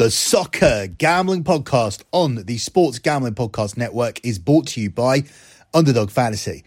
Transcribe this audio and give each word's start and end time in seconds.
The 0.00 0.10
Soccer 0.10 0.86
Gambling 0.86 1.44
Podcast 1.44 2.04
on 2.10 2.46
the 2.46 2.56
Sports 2.56 2.98
Gambling 2.98 3.34
Podcast 3.34 3.76
Network 3.76 4.24
is 4.24 4.38
brought 4.38 4.68
to 4.68 4.80
you 4.80 4.88
by 4.88 5.24
Underdog 5.74 6.08
Fantasy. 6.10 6.64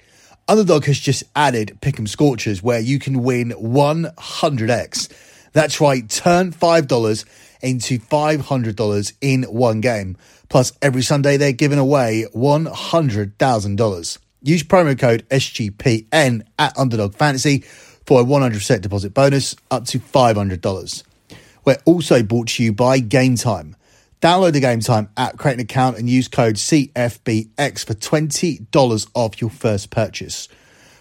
Underdog 0.48 0.86
has 0.86 1.00
just 1.00 1.23
added 1.35 1.79
Pick'em 1.81 2.07
Scorchers 2.07 2.61
where 2.61 2.79
you 2.79 2.99
can 2.99 3.23
win 3.23 3.49
100x. 3.49 5.11
That's 5.51 5.81
right, 5.81 6.07
turn 6.07 6.51
$5 6.51 7.25
into 7.63 7.97
$500 7.97 9.14
in 9.20 9.43
one 9.45 9.81
game. 9.81 10.15
Plus, 10.47 10.71
every 10.79 11.02
Sunday 11.02 11.38
they're 11.38 11.54
giving 11.54 11.79
away 11.79 12.27
$100,000. 12.36 14.18
Use 14.43 14.63
promo 14.63 15.00
code 15.00 15.27
SGPN 15.29 16.45
at 16.59 16.77
Underdog 16.77 17.15
Fantasy 17.15 17.61
for 18.05 18.21
a 18.21 18.23
100% 18.23 18.81
deposit 18.81 19.15
bonus 19.15 19.55
up 19.71 19.86
to 19.86 19.97
$500. 19.97 21.04
We're 21.66 21.77
also 21.86 22.23
brought 22.23 22.50
to 22.50 22.64
you 22.64 22.73
by 22.73 23.00
Game 23.00 23.36
Time. 23.36 23.75
Download 24.21 24.54
the 24.54 24.59
Game 24.59 24.80
Time 24.80 25.09
app, 25.17 25.38
create 25.38 25.55
an 25.55 25.59
account, 25.59 25.98
and 25.98 26.09
use 26.09 26.27
code 26.27 26.55
CFBX 26.55 27.86
for 27.86 27.94
$20 27.94 29.09
off 29.13 29.41
your 29.41 29.49
first 29.49 29.89
purchase. 29.89 30.48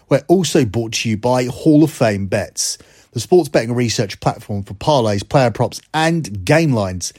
We're 0.09 0.23
also 0.27 0.65
brought 0.65 0.93
to 0.93 1.09
you 1.09 1.17
by 1.17 1.45
Hall 1.45 1.83
of 1.83 1.91
Fame 1.91 2.27
Bets, 2.27 2.77
the 3.11 3.19
sports 3.19 3.49
betting 3.49 3.73
research 3.73 4.19
platform 4.19 4.63
for 4.63 4.73
parlays, 4.73 5.27
player 5.27 5.51
props, 5.51 5.81
and 5.93 6.43
game 6.45 6.73
lines. 6.73 7.13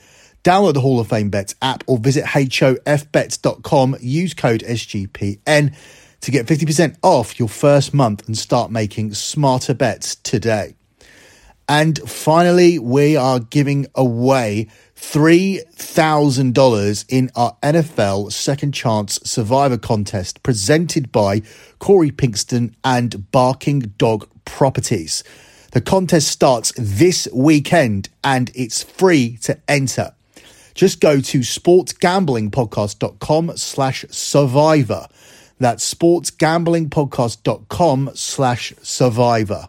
Download 0.45 0.75
the 0.75 0.81
Hall 0.81 1.01
of 1.01 1.09
Fame 1.09 1.31
Bets 1.31 1.55
app 1.63 1.85
or 1.87 1.97
visit 1.97 2.25
hofbets.com. 2.25 3.97
Use 4.01 4.35
code 4.35 4.61
SGPN 4.61 5.75
to 6.21 6.31
get 6.31 6.47
50% 6.47 6.97
off 7.03 7.39
your 7.39 7.49
first 7.49 7.95
month 7.95 8.27
and 8.27 8.37
start 8.37 8.71
making 8.71 9.15
smarter 9.15 9.73
bets 9.73 10.17
today. 10.17 10.75
And 11.69 11.99
finally, 12.09 12.79
we 12.79 13.17
are 13.17 13.41
giving 13.41 13.87
away 13.95 14.69
$3,000 14.97 17.05
in 17.09 17.31
our 17.35 17.57
NFL 17.63 18.31
Second 18.33 18.73
Chance 18.73 19.21
Survivor 19.25 19.79
contest 19.79 20.43
presented 20.43 21.11
by 21.11 21.41
Corey 21.79 22.11
Pinkston 22.11 22.75
and 22.85 23.31
Barking 23.31 23.95
Dog 23.97 24.29
Properties. 24.45 25.25
The 25.73 25.81
contest 25.81 26.29
starts 26.29 26.75
this 26.77 27.27
weekend 27.33 28.11
and 28.23 28.51
it's 28.55 28.83
free 28.83 29.39
to 29.43 29.59
enter. 29.67 30.13
Just 30.75 31.01
go 31.01 31.21
to 31.21 31.41
sportsgamblingpodcast.com 31.41 33.57
slash 33.57 34.05
survivor. 34.11 35.07
That's 35.59 35.95
sportsgamblingpodcast.com 35.95 38.11
slash 38.15 38.75
survivor. 38.83 39.69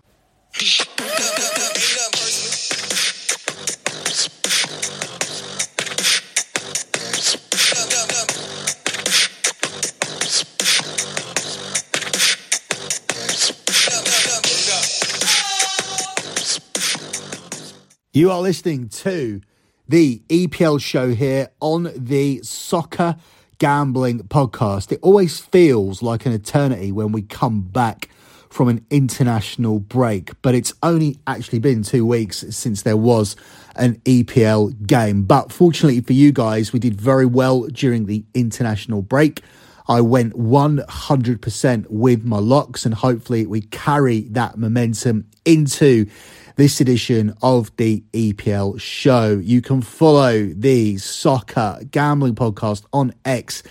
You 18.15 18.31
are 18.31 18.39
listening 18.39 18.87
to 18.87 19.41
the 19.89 20.21
EPL 20.29 20.79
show 20.79 21.09
here 21.09 21.49
on 21.59 21.91
the 21.97 22.39
Soccer 22.43 23.17
Gambling 23.57 24.19
Podcast. 24.29 24.93
It 24.93 24.99
always 25.01 25.41
feels 25.41 26.01
like 26.01 26.25
an 26.25 26.31
eternity 26.31 26.93
when 26.93 27.11
we 27.11 27.23
come 27.23 27.63
back 27.63 28.07
from 28.49 28.69
an 28.69 28.85
international 28.89 29.79
break, 29.79 30.31
but 30.41 30.55
it's 30.55 30.71
only 30.81 31.19
actually 31.27 31.59
been 31.59 31.83
two 31.83 32.05
weeks 32.05 32.45
since 32.51 32.83
there 32.83 32.95
was 32.95 33.35
an 33.75 33.95
EPL 34.05 34.87
game. 34.87 35.23
But 35.23 35.51
fortunately 35.51 35.99
for 35.99 36.13
you 36.13 36.31
guys, 36.31 36.71
we 36.71 36.79
did 36.79 36.95
very 36.95 37.25
well 37.25 37.63
during 37.63 38.05
the 38.05 38.23
international 38.33 39.01
break. 39.01 39.41
I 39.89 39.99
went 39.99 40.33
100% 40.35 41.85
with 41.89 42.23
my 42.23 42.39
locks, 42.39 42.85
and 42.85 42.95
hopefully, 42.95 43.45
we 43.45 43.61
carry 43.61 44.21
that 44.29 44.57
momentum 44.57 45.27
into 45.45 46.07
this 46.55 46.79
edition 46.79 47.35
of 47.41 47.75
the 47.77 48.03
EPL 48.13 48.79
show. 48.79 49.39
You 49.41 49.61
can 49.61 49.81
follow 49.81 50.45
the 50.45 50.97
Soccer 50.97 51.79
Gambling 51.91 52.35
Podcast 52.35 52.85
on 52.93 53.13
X 53.25 53.63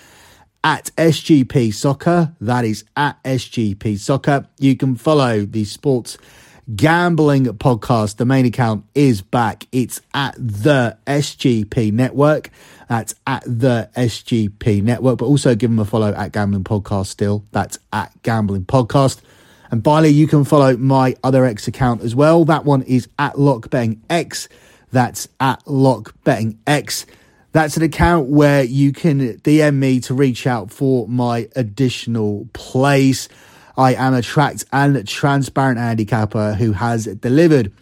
at 0.62 0.90
SGP 0.96 1.72
Soccer. 1.72 2.34
That 2.40 2.64
is 2.64 2.84
at 2.96 3.22
SGP 3.24 3.98
Soccer. 3.98 4.46
You 4.58 4.76
can 4.76 4.96
follow 4.96 5.44
the 5.46 5.64
Sports 5.64 6.18
Gambling 6.74 7.44
Podcast. 7.46 8.16
The 8.16 8.24
main 8.24 8.46
account 8.46 8.84
is 8.94 9.22
back. 9.22 9.66
It's 9.72 10.00
at 10.12 10.34
the 10.36 10.96
SGP 11.06 11.92
Network. 11.92 12.50
That's 12.88 13.14
at 13.26 13.44
the 13.44 13.90
SGP 13.96 14.82
Network. 14.82 15.18
But 15.18 15.26
also 15.26 15.54
give 15.54 15.70
them 15.70 15.78
a 15.78 15.84
follow 15.84 16.12
at 16.12 16.32
Gambling 16.32 16.64
Podcast 16.64 17.06
still. 17.06 17.44
That's 17.52 17.78
at 17.92 18.12
Gambling 18.22 18.64
Podcast. 18.64 19.20
And 19.70 19.82
finally, 19.82 20.10
you 20.10 20.26
can 20.26 20.44
follow 20.44 20.76
my 20.76 21.16
other 21.24 21.44
X 21.44 21.68
account 21.68 22.02
as 22.02 22.14
well. 22.14 22.44
That 22.44 22.64
one 22.64 22.82
is 22.82 23.08
at 23.18 23.34
LockBettingX. 23.34 24.48
That's 24.92 25.28
at 25.40 25.64
LockBettingX. 25.64 27.06
That's 27.52 27.76
an 27.76 27.82
account 27.82 28.28
where 28.28 28.64
you 28.64 28.92
can 28.92 29.38
DM 29.38 29.76
me 29.76 30.00
to 30.00 30.14
reach 30.14 30.46
out 30.46 30.70
for 30.70 31.08
my 31.08 31.48
additional 31.54 32.48
plays. 32.52 33.28
I 33.76 33.94
am 33.94 34.14
a 34.14 34.22
tracked 34.22 34.64
and 34.72 35.06
transparent 35.06 35.78
handicapper 35.78 36.54
who 36.54 36.72
has 36.72 37.06
delivered 37.06 37.72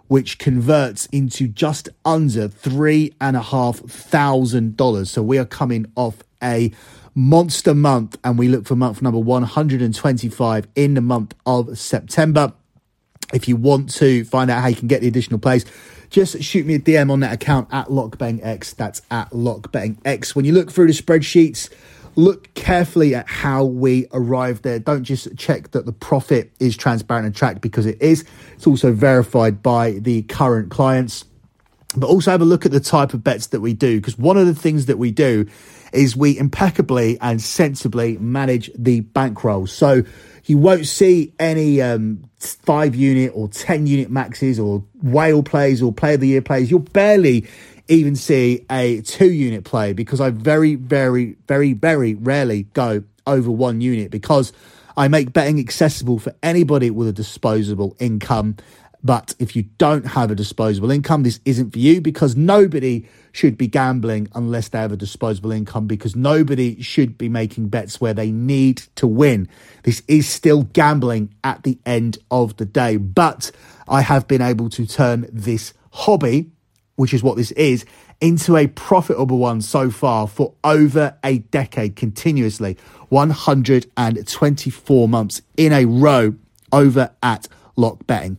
which 0.10 0.40
converts 0.40 1.06
into 1.08 1.48
just 1.48 1.88
under 2.04 2.48
three 2.48 3.14
and 3.22 3.38
a 3.38 3.42
half 3.42 3.78
thousand 3.78 4.76
dollars. 4.76 5.10
So 5.12 5.22
we 5.22 5.38
are 5.38 5.46
coming 5.46 5.86
off 5.96 6.18
a 6.44 6.72
monster 7.14 7.76
month 7.76 8.18
and 8.24 8.38
we 8.38 8.48
look 8.48 8.66
for 8.66 8.76
month 8.76 9.02
number 9.02 9.20
125 9.20 10.68
in 10.76 10.96
the 10.96 11.02
month 11.02 11.36
of 11.46 11.78
September. 11.78 12.54
If 13.32 13.48
you 13.48 13.56
want 13.56 13.94
to 13.96 14.26
find 14.26 14.50
out 14.50 14.62
how 14.62 14.68
you 14.68 14.76
can 14.76 14.88
get 14.88 15.02
the 15.02 15.08
additional 15.08 15.40
plays, 15.40 15.64
just 16.10 16.42
shoot 16.42 16.66
me 16.66 16.74
a 16.74 16.80
DM 16.80 17.12
on 17.12 17.20
that 17.20 17.34
account 17.34 17.68
at 17.72 17.88
LockBettingX. 17.88 18.76
That's 18.76 19.04
at 19.12 19.30
LockBettingX. 19.30 20.36
When 20.36 20.44
you 20.44 20.54
look 20.54 20.72
through 20.72 20.88
the 20.88 20.94
spreadsheets, 20.94 21.70
look 22.16 22.54
carefully 22.54 23.16
at 23.16 23.28
how 23.28 23.64
we 23.64 24.08
arrived 24.12 24.64
there. 24.64 24.80
Don't 24.80 25.04
just 25.04 25.36
check 25.38 25.72
that 25.72 25.86
the 25.86 25.92
profit 25.92 26.52
is 26.60 26.76
transparent 26.76 27.26
and 27.26 27.36
tracked 27.36 27.62
because 27.62 27.86
it 27.86 28.02
is. 28.02 28.26
It's 28.56 28.68
also 28.68 28.92
verified 28.92 29.62
by 29.64 29.94
the 29.94 30.24
current 30.24 30.72
clients. 30.72 31.26
But 31.96 32.08
also 32.08 32.30
have 32.30 32.42
a 32.42 32.46
look 32.46 32.68
at 32.68 32.72
the 32.72 32.80
type 32.80 33.16
of 33.16 33.24
bets 33.24 33.48
that 33.48 33.62
we 33.62 33.74
do 33.74 33.98
because 34.00 34.18
one 34.18 34.38
of 34.38 34.46
the 34.46 34.54
things 34.54 34.86
that 34.86 34.98
we 34.98 35.10
do 35.10 35.48
is 35.92 36.16
we 36.16 36.38
impeccably 36.38 37.18
and 37.20 37.42
sensibly 37.42 38.18
manage 38.20 38.70
the 38.78 39.00
bankroll. 39.02 39.66
So 39.66 40.04
you 40.46 40.58
won't 40.58 40.86
see 40.86 41.34
any 41.40 41.82
um, 41.82 42.30
five 42.40 42.96
unit 42.96 43.32
or 43.34 43.48
10 43.48 43.88
unit 43.88 44.10
maxes 44.10 44.60
or 44.60 44.84
whale 45.02 45.44
plays 45.44 45.82
or 45.82 45.92
play 45.92 46.14
of 46.14 46.20
the 46.20 46.28
year 46.28 46.42
plays. 46.42 46.70
You'll 46.70 46.80
barely 46.80 47.48
even 47.90 48.16
see 48.16 48.66
a 48.72 49.02
two 49.02 49.32
unit 49.32 49.66
play 49.66 49.94
because 49.94 50.22
I 50.22 50.30
very, 50.30 50.76
very, 50.76 51.36
very, 51.48 51.74
very 51.74 52.14
rarely 52.14 52.64
go 52.74 53.04
over 53.28 53.52
one 53.52 53.82
unit 53.82 54.12
because 54.12 54.54
I 54.96 55.08
make 55.08 55.34
betting 55.34 55.60
accessible 55.60 56.20
for 56.20 56.34
anybody 56.44 56.92
with 56.92 57.08
a 57.08 57.14
disposable 57.14 57.96
income. 58.00 58.58
But 59.02 59.34
if 59.40 59.56
you 59.56 59.64
don't 59.78 60.06
have 60.06 60.30
a 60.30 60.36
disposable 60.36 60.92
income, 60.92 61.24
this 61.24 61.40
isn't 61.46 61.72
for 61.72 61.80
you 61.80 62.02
because 62.02 62.36
nobody 62.36 63.08
should 63.32 63.58
be 63.58 63.68
gambling 63.68 64.28
unless 64.36 64.68
they 64.70 64.78
have 64.78 64.92
a 64.92 64.98
disposable 64.98 65.52
income 65.52 65.88
because 65.88 66.16
nobody 66.16 66.82
should 66.82 67.18
be 67.18 67.30
making 67.30 67.70
bets 67.70 68.02
where 68.02 68.14
they 68.14 68.30
need 68.30 68.84
to 68.96 69.08
win. 69.08 69.48
This 69.84 70.04
is 70.08 70.28
still 70.28 70.64
gambling 70.64 71.34
at 71.44 71.64
the 71.64 71.80
end 71.86 72.18
of 72.30 72.58
the 72.58 72.66
day. 72.66 72.98
But 72.98 73.52
I 73.88 74.02
have 74.02 74.28
been 74.28 74.42
able 74.42 74.70
to 74.72 74.86
turn 74.86 75.28
this 75.32 75.74
hobby 75.92 76.52
which 77.00 77.14
is 77.14 77.24
what 77.24 77.38
this 77.38 77.52
is, 77.52 77.86
into 78.20 78.58
a 78.58 78.68
profitable 78.68 79.38
one 79.38 79.62
so 79.62 79.90
far 79.90 80.28
for 80.28 80.54
over 80.66 81.16
a 81.24 81.38
decade 81.38 81.96
continuously. 81.96 82.78
124 83.08 85.08
months 85.08 85.42
in 85.56 85.72
a 85.72 85.86
row 85.86 86.36
over 86.74 87.10
at 87.24 87.48
lock 87.78 88.06
betting. 88.06 88.38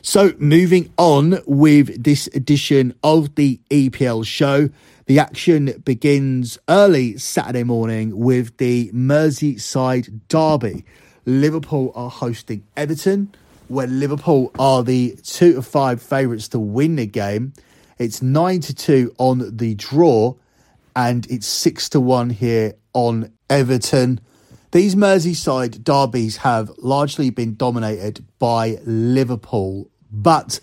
So, 0.00 0.32
moving 0.38 0.92
on 0.96 1.40
with 1.44 2.04
this 2.04 2.28
edition 2.28 2.94
of 3.02 3.34
the 3.34 3.58
EPL 3.68 4.24
show, 4.24 4.70
the 5.06 5.18
action 5.18 5.82
begins 5.84 6.56
early 6.68 7.18
Saturday 7.18 7.64
morning 7.64 8.16
with 8.16 8.56
the 8.58 8.92
Merseyside 8.92 10.20
Derby. 10.28 10.84
Liverpool 11.26 11.90
are 11.96 12.10
hosting 12.10 12.62
Everton, 12.76 13.34
where 13.70 13.86
Liverpool 13.86 14.50
are 14.58 14.82
the 14.82 15.16
two 15.22 15.54
to 15.54 15.62
five 15.62 16.02
favourites 16.02 16.48
to 16.48 16.58
win 16.58 16.96
the 16.96 17.06
game. 17.06 17.52
It's 17.98 18.20
nine 18.20 18.60
to 18.62 18.74
two 18.74 19.14
on 19.16 19.56
the 19.56 19.76
draw, 19.76 20.34
and 20.96 21.24
it's 21.30 21.46
six 21.46 21.88
to 21.90 22.00
one 22.00 22.30
here 22.30 22.74
on 22.94 23.32
Everton. 23.48 24.20
These 24.72 24.96
Merseyside 24.96 25.84
derbies 25.84 26.38
have 26.38 26.72
largely 26.78 27.30
been 27.30 27.54
dominated 27.54 28.24
by 28.40 28.78
Liverpool, 28.84 29.88
but 30.10 30.58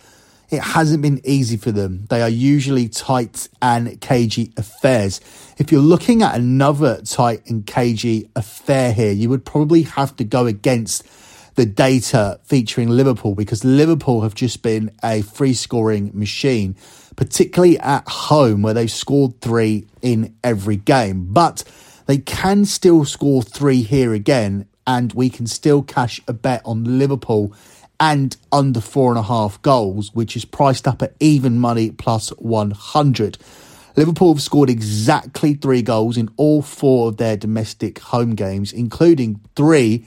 it 0.49 0.61
hasn't 0.61 1.01
been 1.01 1.21
easy 1.23 1.55
for 1.55 1.71
them. 1.71 2.07
They 2.09 2.21
are 2.21 2.29
usually 2.29 2.89
tight 2.89 3.47
and 3.61 4.01
cagey 4.01 4.51
affairs. 4.57 5.21
If 5.57 5.71
you're 5.71 5.81
looking 5.81 6.23
at 6.23 6.35
another 6.35 7.01
tight 7.03 7.49
and 7.49 7.65
cagey 7.65 8.29
affair 8.35 8.91
here, 8.91 9.11
you 9.13 9.29
would 9.29 9.45
probably 9.45 9.83
have 9.83 10.15
to 10.17 10.25
go 10.25 10.45
against 10.45 11.05
the 11.57 11.65
data 11.65 12.39
featuring 12.43 12.87
Liverpool 12.87 13.33
because 13.33 13.65
Liverpool 13.65 14.21
have 14.21 14.35
just 14.35 14.61
been 14.61 14.91
a 15.03 15.23
free 15.23 15.55
scoring 15.55 16.11
machine, 16.13 16.75
particularly 17.15 17.79
at 17.79 18.07
home 18.07 18.61
where 18.61 18.75
they've 18.75 18.91
scored 18.91 19.41
three 19.41 19.87
in 20.03 20.35
every 20.43 20.77
game. 20.77 21.25
But 21.33 21.63
they 22.05 22.19
can 22.19 22.63
still 22.65 23.05
score 23.05 23.41
three 23.41 23.81
here 23.81 24.13
again, 24.13 24.67
and 24.85 25.11
we 25.13 25.31
can 25.31 25.47
still 25.47 25.81
cash 25.81 26.21
a 26.27 26.33
bet 26.33 26.61
on 26.63 26.99
Liverpool 26.99 27.53
and 27.99 28.37
under 28.51 28.79
four 28.79 29.09
and 29.09 29.17
a 29.17 29.23
half 29.23 29.59
goals, 29.63 30.13
which 30.13 30.37
is 30.37 30.45
priced 30.45 30.87
up 30.87 31.01
at 31.01 31.15
even 31.19 31.59
money 31.59 31.89
plus 31.89 32.29
100. 32.37 33.39
Liverpool 33.95 34.35
have 34.35 34.43
scored 34.43 34.69
exactly 34.69 35.55
three 35.55 35.81
goals 35.81 36.17
in 36.17 36.29
all 36.37 36.61
four 36.61 37.07
of 37.07 37.17
their 37.17 37.35
domestic 37.35 37.97
home 37.97 38.35
games, 38.35 38.71
including 38.71 39.41
three 39.55 40.05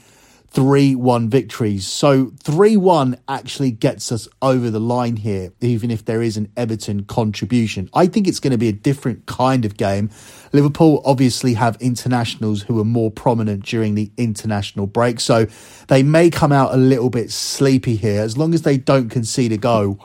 3 0.50 0.96
1 0.96 1.28
victories. 1.28 1.86
So 1.86 2.32
3 2.42 2.76
1 2.76 3.18
actually 3.28 3.70
gets 3.70 4.10
us 4.10 4.28
over 4.42 4.70
the 4.70 4.80
line 4.80 5.16
here, 5.16 5.52
even 5.60 5.90
if 5.90 6.04
there 6.04 6.22
is 6.22 6.36
an 6.36 6.50
Everton 6.56 7.04
contribution. 7.04 7.88
I 7.94 8.06
think 8.06 8.26
it's 8.26 8.40
going 8.40 8.50
to 8.52 8.58
be 8.58 8.68
a 8.68 8.72
different 8.72 9.26
kind 9.26 9.64
of 9.64 9.76
game. 9.76 10.10
Liverpool 10.52 11.00
obviously 11.04 11.54
have 11.54 11.76
internationals 11.80 12.62
who 12.62 12.80
are 12.80 12.84
more 12.84 13.10
prominent 13.10 13.64
during 13.64 13.94
the 13.94 14.10
international 14.16 14.86
break, 14.86 15.20
so 15.20 15.46
they 15.88 16.02
may 16.02 16.30
come 16.30 16.52
out 16.52 16.74
a 16.74 16.76
little 16.76 17.10
bit 17.10 17.30
sleepy 17.30 17.96
here. 17.96 18.20
As 18.20 18.36
long 18.36 18.52
as 18.52 18.62
they 18.62 18.76
don't 18.76 19.08
concede 19.08 19.52
a 19.52 19.56
goal, 19.56 20.00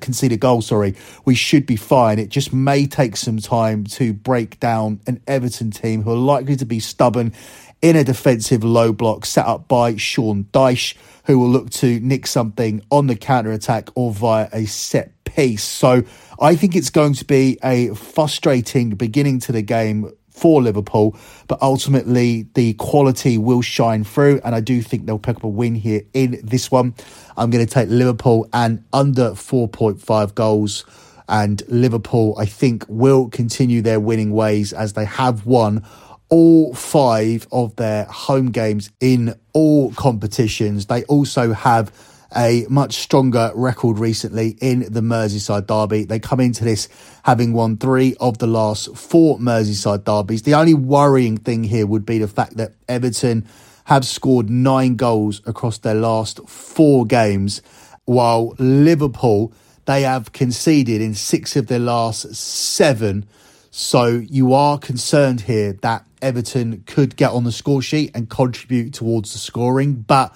concede 0.00 0.32
a 0.32 0.36
goal, 0.36 0.62
sorry, 0.62 0.94
we 1.24 1.34
should 1.34 1.66
be 1.66 1.76
fine. 1.76 2.18
It 2.18 2.28
just 2.28 2.52
may 2.52 2.86
take 2.86 3.16
some 3.16 3.38
time 3.38 3.84
to 3.84 4.12
break 4.12 4.58
down 4.58 5.00
an 5.06 5.20
Everton 5.26 5.70
team 5.70 6.02
who 6.02 6.10
are 6.10 6.16
likely 6.16 6.56
to 6.56 6.64
be 6.64 6.80
stubborn 6.80 7.32
in 7.80 7.96
a 7.96 8.02
defensive 8.02 8.64
low 8.64 8.92
block 8.92 9.26
set 9.26 9.46
up 9.46 9.68
by 9.68 9.96
Sean 9.96 10.44
Dyche, 10.52 10.96
who 11.26 11.38
will 11.38 11.50
look 11.50 11.70
to 11.70 12.00
nick 12.00 12.26
something 12.26 12.82
on 12.90 13.06
the 13.06 13.16
counter 13.16 13.52
attack 13.52 13.90
or 13.94 14.10
via 14.10 14.48
a 14.52 14.64
set 14.64 15.13
So 15.56 16.02
I 16.40 16.56
think 16.56 16.76
it's 16.76 16.90
going 16.90 17.14
to 17.14 17.24
be 17.24 17.58
a 17.62 17.94
frustrating 17.94 18.90
beginning 18.90 19.40
to 19.40 19.52
the 19.52 19.62
game 19.62 20.12
for 20.30 20.60
Liverpool, 20.60 21.16
but 21.46 21.60
ultimately 21.62 22.48
the 22.54 22.74
quality 22.74 23.38
will 23.38 23.62
shine 23.62 24.04
through, 24.04 24.40
and 24.44 24.54
I 24.54 24.60
do 24.60 24.82
think 24.82 25.06
they'll 25.06 25.18
pick 25.18 25.36
up 25.36 25.44
a 25.44 25.48
win 25.48 25.74
here 25.74 26.02
in 26.12 26.40
this 26.42 26.70
one. 26.70 26.94
I'm 27.36 27.50
going 27.50 27.64
to 27.64 27.72
take 27.72 27.88
Liverpool 27.88 28.48
and 28.52 28.84
under 28.92 29.30
4.5 29.30 30.34
goals. 30.34 30.84
And 31.26 31.62
Liverpool, 31.68 32.36
I 32.38 32.44
think, 32.44 32.84
will 32.88 33.28
continue 33.28 33.80
their 33.80 33.98
winning 33.98 34.32
ways 34.32 34.74
as 34.74 34.92
they 34.92 35.06
have 35.06 35.46
won 35.46 35.82
all 36.28 36.74
five 36.74 37.46
of 37.52 37.76
their 37.76 38.04
home 38.04 38.50
games 38.50 38.90
in 39.00 39.34
all 39.52 39.92
competitions. 39.92 40.86
They 40.86 41.04
also 41.04 41.52
have 41.52 41.92
a 42.36 42.66
much 42.68 42.94
stronger 42.94 43.52
record 43.54 43.98
recently 43.98 44.56
in 44.60 44.80
the 44.92 45.00
Merseyside 45.00 45.66
derby. 45.66 46.04
They 46.04 46.18
come 46.18 46.40
into 46.40 46.64
this 46.64 46.88
having 47.24 47.52
won 47.52 47.76
three 47.76 48.16
of 48.20 48.38
the 48.38 48.46
last 48.46 48.96
four 48.96 49.38
Merseyside 49.38 50.04
derbies. 50.04 50.42
The 50.42 50.54
only 50.54 50.74
worrying 50.74 51.36
thing 51.36 51.64
here 51.64 51.86
would 51.86 52.06
be 52.06 52.18
the 52.18 52.28
fact 52.28 52.56
that 52.56 52.72
Everton 52.88 53.46
have 53.84 54.04
scored 54.06 54.48
nine 54.48 54.96
goals 54.96 55.42
across 55.46 55.78
their 55.78 55.94
last 55.94 56.40
four 56.48 57.04
games, 57.06 57.62
while 58.04 58.54
Liverpool 58.58 59.52
they 59.86 60.02
have 60.02 60.32
conceded 60.32 61.00
in 61.02 61.14
six 61.14 61.56
of 61.56 61.66
their 61.66 61.78
last 61.78 62.34
seven. 62.34 63.26
So 63.70 64.06
you 64.06 64.54
are 64.54 64.78
concerned 64.78 65.42
here 65.42 65.74
that 65.82 66.06
Everton 66.22 66.84
could 66.86 67.16
get 67.16 67.32
on 67.32 67.44
the 67.44 67.52
score 67.52 67.82
sheet 67.82 68.12
and 68.14 68.30
contribute 68.30 68.94
towards 68.94 69.32
the 69.32 69.38
scoring, 69.38 69.94
but 69.94 70.34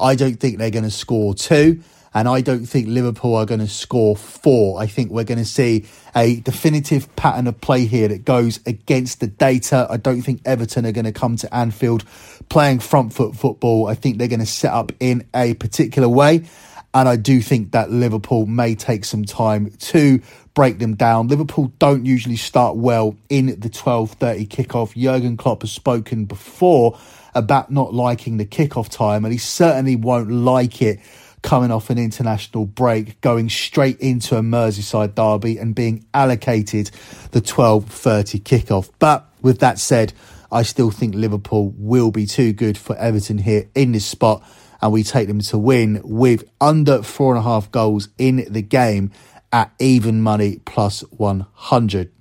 I 0.00 0.14
don't 0.14 0.36
think 0.36 0.58
they're 0.58 0.70
going 0.70 0.84
to 0.84 0.90
score 0.90 1.34
two. 1.34 1.82
And 2.12 2.26
I 2.28 2.40
don't 2.40 2.66
think 2.66 2.88
Liverpool 2.88 3.36
are 3.36 3.46
going 3.46 3.60
to 3.60 3.68
score 3.68 4.16
four. 4.16 4.80
I 4.80 4.86
think 4.86 5.12
we're 5.12 5.24
going 5.24 5.38
to 5.38 5.44
see 5.44 5.86
a 6.16 6.40
definitive 6.40 7.14
pattern 7.14 7.46
of 7.46 7.60
play 7.60 7.84
here 7.84 8.08
that 8.08 8.24
goes 8.24 8.58
against 8.66 9.20
the 9.20 9.28
data. 9.28 9.86
I 9.88 9.96
don't 9.96 10.22
think 10.22 10.42
Everton 10.44 10.86
are 10.86 10.92
going 10.92 11.04
to 11.04 11.12
come 11.12 11.36
to 11.36 11.54
Anfield 11.54 12.04
playing 12.48 12.80
front 12.80 13.12
foot 13.12 13.36
football. 13.36 13.86
I 13.86 13.94
think 13.94 14.18
they're 14.18 14.26
going 14.26 14.40
to 14.40 14.46
set 14.46 14.72
up 14.72 14.90
in 14.98 15.24
a 15.34 15.54
particular 15.54 16.08
way. 16.08 16.46
And 16.92 17.08
I 17.08 17.16
do 17.16 17.40
think 17.40 17.72
that 17.72 17.90
Liverpool 17.90 18.46
may 18.46 18.74
take 18.74 19.04
some 19.04 19.24
time 19.24 19.70
to 19.70 20.20
break 20.54 20.78
them 20.78 20.96
down. 20.96 21.28
Liverpool 21.28 21.72
don't 21.78 22.04
usually 22.04 22.36
start 22.36 22.76
well 22.76 23.16
in 23.28 23.46
the 23.46 23.70
12:30 23.70 24.46
kickoff. 24.48 24.94
Jurgen 24.94 25.36
Klopp 25.36 25.62
has 25.62 25.70
spoken 25.70 26.24
before 26.24 26.98
about 27.34 27.70
not 27.70 27.94
liking 27.94 28.38
the 28.38 28.44
kickoff 28.44 28.88
time 28.88 29.24
and 29.24 29.32
he 29.32 29.38
certainly 29.38 29.94
won't 29.94 30.32
like 30.32 30.82
it 30.82 30.98
coming 31.42 31.70
off 31.70 31.88
an 31.88 31.98
international 31.98 32.66
break, 32.66 33.20
going 33.20 33.48
straight 33.48 33.98
into 34.00 34.36
a 34.36 34.42
Merseyside 34.42 35.14
derby 35.14 35.56
and 35.58 35.74
being 35.74 36.04
allocated 36.12 36.90
the 37.30 37.40
12:30 37.40 38.40
kickoff. 38.40 38.90
But 38.98 39.26
with 39.40 39.60
that 39.60 39.78
said, 39.78 40.12
I 40.52 40.62
still 40.64 40.90
think 40.90 41.14
Liverpool 41.14 41.72
will 41.76 42.10
be 42.10 42.26
too 42.26 42.52
good 42.52 42.76
for 42.76 42.96
Everton 42.96 43.38
here 43.38 43.68
in 43.74 43.92
this 43.92 44.04
spot 44.04 44.42
and 44.82 44.92
we 44.92 45.02
take 45.02 45.28
them 45.28 45.40
to 45.40 45.58
win 45.58 46.00
with 46.04 46.44
under 46.60 47.02
four 47.02 47.34
and 47.34 47.40
a 47.40 47.42
half 47.42 47.70
goals 47.70 48.08
in 48.18 48.46
the 48.48 48.62
game 48.62 49.10
at 49.52 49.72
even 49.78 50.20
money 50.20 50.60
plus 50.64 51.00
100. 51.10 52.12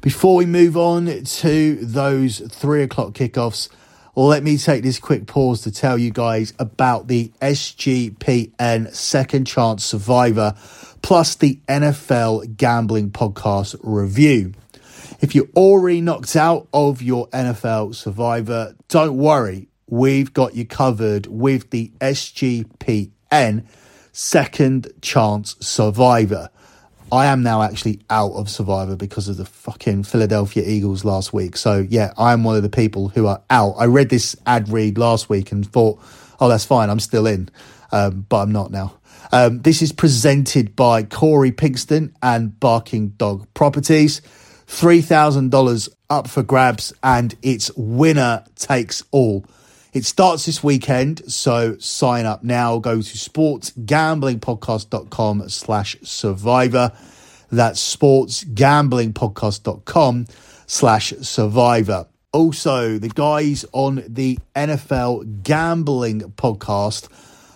Before 0.00 0.36
we 0.36 0.46
move 0.46 0.76
on 0.76 1.24
to 1.24 1.74
those 1.76 2.38
three 2.38 2.82
o'clock 2.82 3.14
kickoffs, 3.14 3.68
let 4.14 4.42
me 4.42 4.56
take 4.56 4.82
this 4.82 4.98
quick 4.98 5.26
pause 5.26 5.60
to 5.62 5.72
tell 5.72 5.98
you 5.98 6.10
guys 6.10 6.52
about 6.58 7.08
the 7.08 7.32
SGPN 7.40 8.92
Second 8.94 9.44
Chance 9.46 9.84
Survivor 9.84 10.54
plus 11.02 11.36
the 11.36 11.60
NFL 11.68 12.56
Gambling 12.56 13.10
Podcast 13.10 13.76
review. 13.82 14.54
If 15.20 15.34
you're 15.34 15.48
already 15.56 16.00
knocked 16.00 16.36
out 16.36 16.68
of 16.72 17.02
your 17.02 17.28
NFL 17.28 17.94
Survivor, 17.94 18.74
don't 18.88 19.16
worry 19.16 19.68
we've 19.88 20.32
got 20.32 20.54
you 20.54 20.64
covered 20.64 21.26
with 21.26 21.70
the 21.70 21.90
SGPN 22.00 23.66
Second 24.12 24.92
Chance 25.00 25.56
Survivor. 25.60 26.50
I 27.10 27.26
am 27.26 27.42
now 27.42 27.62
actually 27.62 28.00
out 28.10 28.32
of 28.32 28.50
Survivor 28.50 28.94
because 28.94 29.28
of 29.28 29.38
the 29.38 29.46
fucking 29.46 30.04
Philadelphia 30.04 30.62
Eagles 30.66 31.04
last 31.04 31.32
week. 31.32 31.56
So, 31.56 31.86
yeah, 31.88 32.12
I'm 32.18 32.44
one 32.44 32.56
of 32.56 32.62
the 32.62 32.68
people 32.68 33.08
who 33.08 33.26
are 33.26 33.42
out. 33.48 33.74
I 33.78 33.86
read 33.86 34.10
this 34.10 34.36
ad 34.44 34.68
read 34.68 34.98
last 34.98 35.30
week 35.30 35.50
and 35.50 35.66
thought, 35.66 35.98
oh, 36.38 36.48
that's 36.48 36.66
fine, 36.66 36.90
I'm 36.90 37.00
still 37.00 37.26
in. 37.26 37.48
Um, 37.92 38.26
but 38.28 38.42
I'm 38.42 38.52
not 38.52 38.70
now. 38.70 38.94
Um, 39.32 39.62
this 39.62 39.80
is 39.80 39.92
presented 39.92 40.76
by 40.76 41.02
Corey 41.02 41.52
Pinkston 41.52 42.12
and 42.22 42.58
Barking 42.60 43.10
Dog 43.10 43.46
Properties. 43.54 44.20
$3,000 44.66 45.88
up 46.10 46.28
for 46.28 46.42
grabs, 46.42 46.92
and 47.02 47.34
it's 47.42 47.70
winner 47.74 48.44
takes 48.54 49.02
all. 49.10 49.46
It 49.92 50.04
starts 50.04 50.44
this 50.44 50.62
weekend, 50.62 51.32
so 51.32 51.78
sign 51.78 52.26
up 52.26 52.44
now. 52.44 52.78
Go 52.78 52.96
to 52.96 53.02
sportsgamblingpodcast.com 53.02 55.48
slash 55.48 55.96
survivor. 56.02 56.92
That's 57.50 57.96
sportsgamblingpodcast.com 57.96 60.26
slash 60.66 61.14
survivor. 61.22 62.06
Also, 62.32 62.98
the 62.98 63.08
guys 63.08 63.64
on 63.72 64.04
the 64.06 64.38
NFL 64.54 65.42
Gambling 65.42 66.20
Podcast 66.32 67.08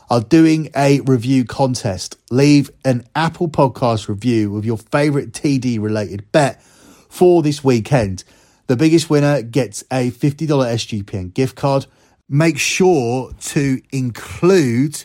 are 0.09 0.23
doing 0.23 0.71
a 0.75 1.01
review 1.01 1.45
contest. 1.45 2.17
Leave 2.31 2.71
an 2.85 3.05
Apple 3.15 3.49
Podcast 3.49 4.09
review 4.09 4.51
with 4.51 4.65
your 4.65 4.79
favorite 4.79 5.33
TD 5.33 5.79
related 5.79 6.33
bet 6.33 6.63
for 6.63 7.43
this 7.43 7.63
weekend. 7.63 8.25
The 8.69 8.77
biggest 8.77 9.11
winner 9.11 9.43
gets 9.43 9.85
a 9.91 10.11
$50 10.11 10.47
SGPN 10.47 11.35
gift 11.35 11.57
card 11.57 11.85
make 12.33 12.59
sure 12.59 13.31
to 13.39 13.81
include 13.93 15.05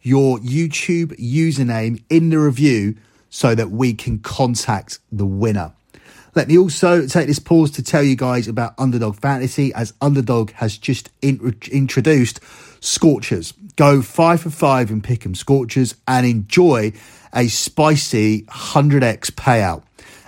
your 0.00 0.38
YouTube 0.38 1.14
username 1.20 2.02
in 2.08 2.30
the 2.30 2.38
review 2.38 2.96
so 3.28 3.54
that 3.54 3.70
we 3.70 3.92
can 3.92 4.18
contact 4.18 4.98
the 5.12 5.26
winner. 5.26 5.74
Let 6.34 6.48
me 6.48 6.56
also 6.56 7.06
take 7.06 7.26
this 7.26 7.38
pause 7.38 7.70
to 7.72 7.82
tell 7.82 8.02
you 8.02 8.16
guys 8.16 8.48
about 8.48 8.72
Underdog 8.78 9.16
Fantasy 9.16 9.72
as 9.74 9.92
Underdog 10.00 10.52
has 10.52 10.78
just 10.78 11.10
in- 11.20 11.54
introduced 11.70 12.40
Scorchers. 12.80 13.52
Go 13.76 14.00
five 14.00 14.40
for 14.40 14.50
five 14.50 14.90
and 14.90 15.04
pick 15.04 15.26
'em 15.26 15.34
Scorchers 15.34 15.94
and 16.08 16.26
enjoy 16.26 16.94
a 17.34 17.48
spicy 17.48 18.46
100x 18.48 19.30
payout. 19.30 19.82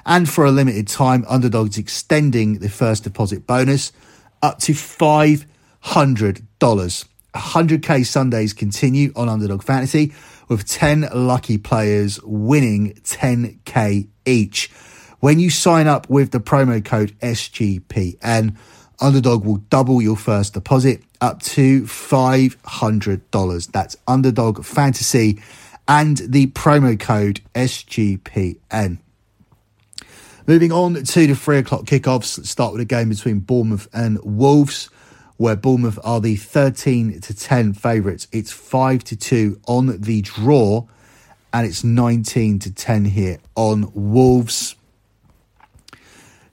And 0.04 0.28
for 0.28 0.44
a 0.44 0.50
limited 0.50 0.88
time, 0.88 1.24
Underdog's 1.26 1.78
extending 1.78 2.58
the 2.58 2.68
first 2.68 3.02
deposit 3.04 3.46
bonus 3.46 3.92
up 4.42 4.58
to 4.60 4.74
$500. 5.84 7.04
100k 7.34 8.06
Sundays 8.06 8.52
continue 8.52 9.12
on 9.16 9.28
Underdog 9.28 9.62
Fantasy 9.62 10.14
with 10.48 10.68
10 10.68 11.08
lucky 11.12 11.58
players 11.58 12.20
winning 12.22 12.94
10k 13.02 14.08
each. 14.24 14.70
When 15.20 15.38
you 15.40 15.50
sign 15.50 15.86
up 15.86 16.08
with 16.08 16.30
the 16.30 16.38
promo 16.38 16.84
code 16.84 17.18
SGPN, 17.20 18.56
Underdog 19.00 19.44
will 19.44 19.56
double 19.56 20.00
your 20.00 20.16
first 20.16 20.54
deposit 20.54 21.02
up 21.20 21.42
to 21.42 21.82
$500. 21.82 23.72
That's 23.72 23.96
Underdog 24.06 24.64
Fantasy 24.64 25.42
and 25.88 26.18
the 26.18 26.46
promo 26.48 26.98
code 26.98 27.40
SGPN. 27.54 28.98
Moving 30.46 30.72
on 30.72 30.94
to 30.94 31.26
the 31.26 31.34
three 31.34 31.58
o'clock 31.58 31.84
kickoffs, 31.84 32.38
let's 32.38 32.50
start 32.50 32.72
with 32.72 32.82
a 32.82 32.86
game 32.86 33.08
between 33.08 33.40
Bournemouth 33.40 33.88
and 33.94 34.18
Wolves, 34.22 34.90
where 35.36 35.56
Bournemouth 35.56 35.98
are 36.04 36.20
the 36.20 36.36
13 36.36 37.20
to 37.20 37.34
10 37.34 37.72
favourites. 37.74 38.28
It's 38.32 38.52
5 38.52 39.04
to 39.04 39.16
2 39.16 39.60
on 39.66 40.00
the 40.00 40.22
draw, 40.22 40.86
and 41.52 41.66
it's 41.66 41.82
19 41.82 42.58
to 42.60 42.72
10 42.72 43.04
here 43.06 43.38
on 43.54 43.90
Wolves. 43.94 44.76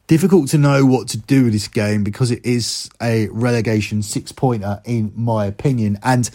Difficult 0.07 0.49
to 0.49 0.57
know 0.57 0.85
what 0.85 1.07
to 1.09 1.17
do 1.17 1.45
with 1.45 1.53
this 1.53 1.67
game 1.67 2.03
because 2.03 2.31
it 2.31 2.45
is 2.45 2.89
a 3.01 3.27
relegation 3.29 4.01
six 4.01 4.31
pointer, 4.31 4.81
in 4.83 5.13
my 5.15 5.45
opinion. 5.45 5.97
And 6.03 6.29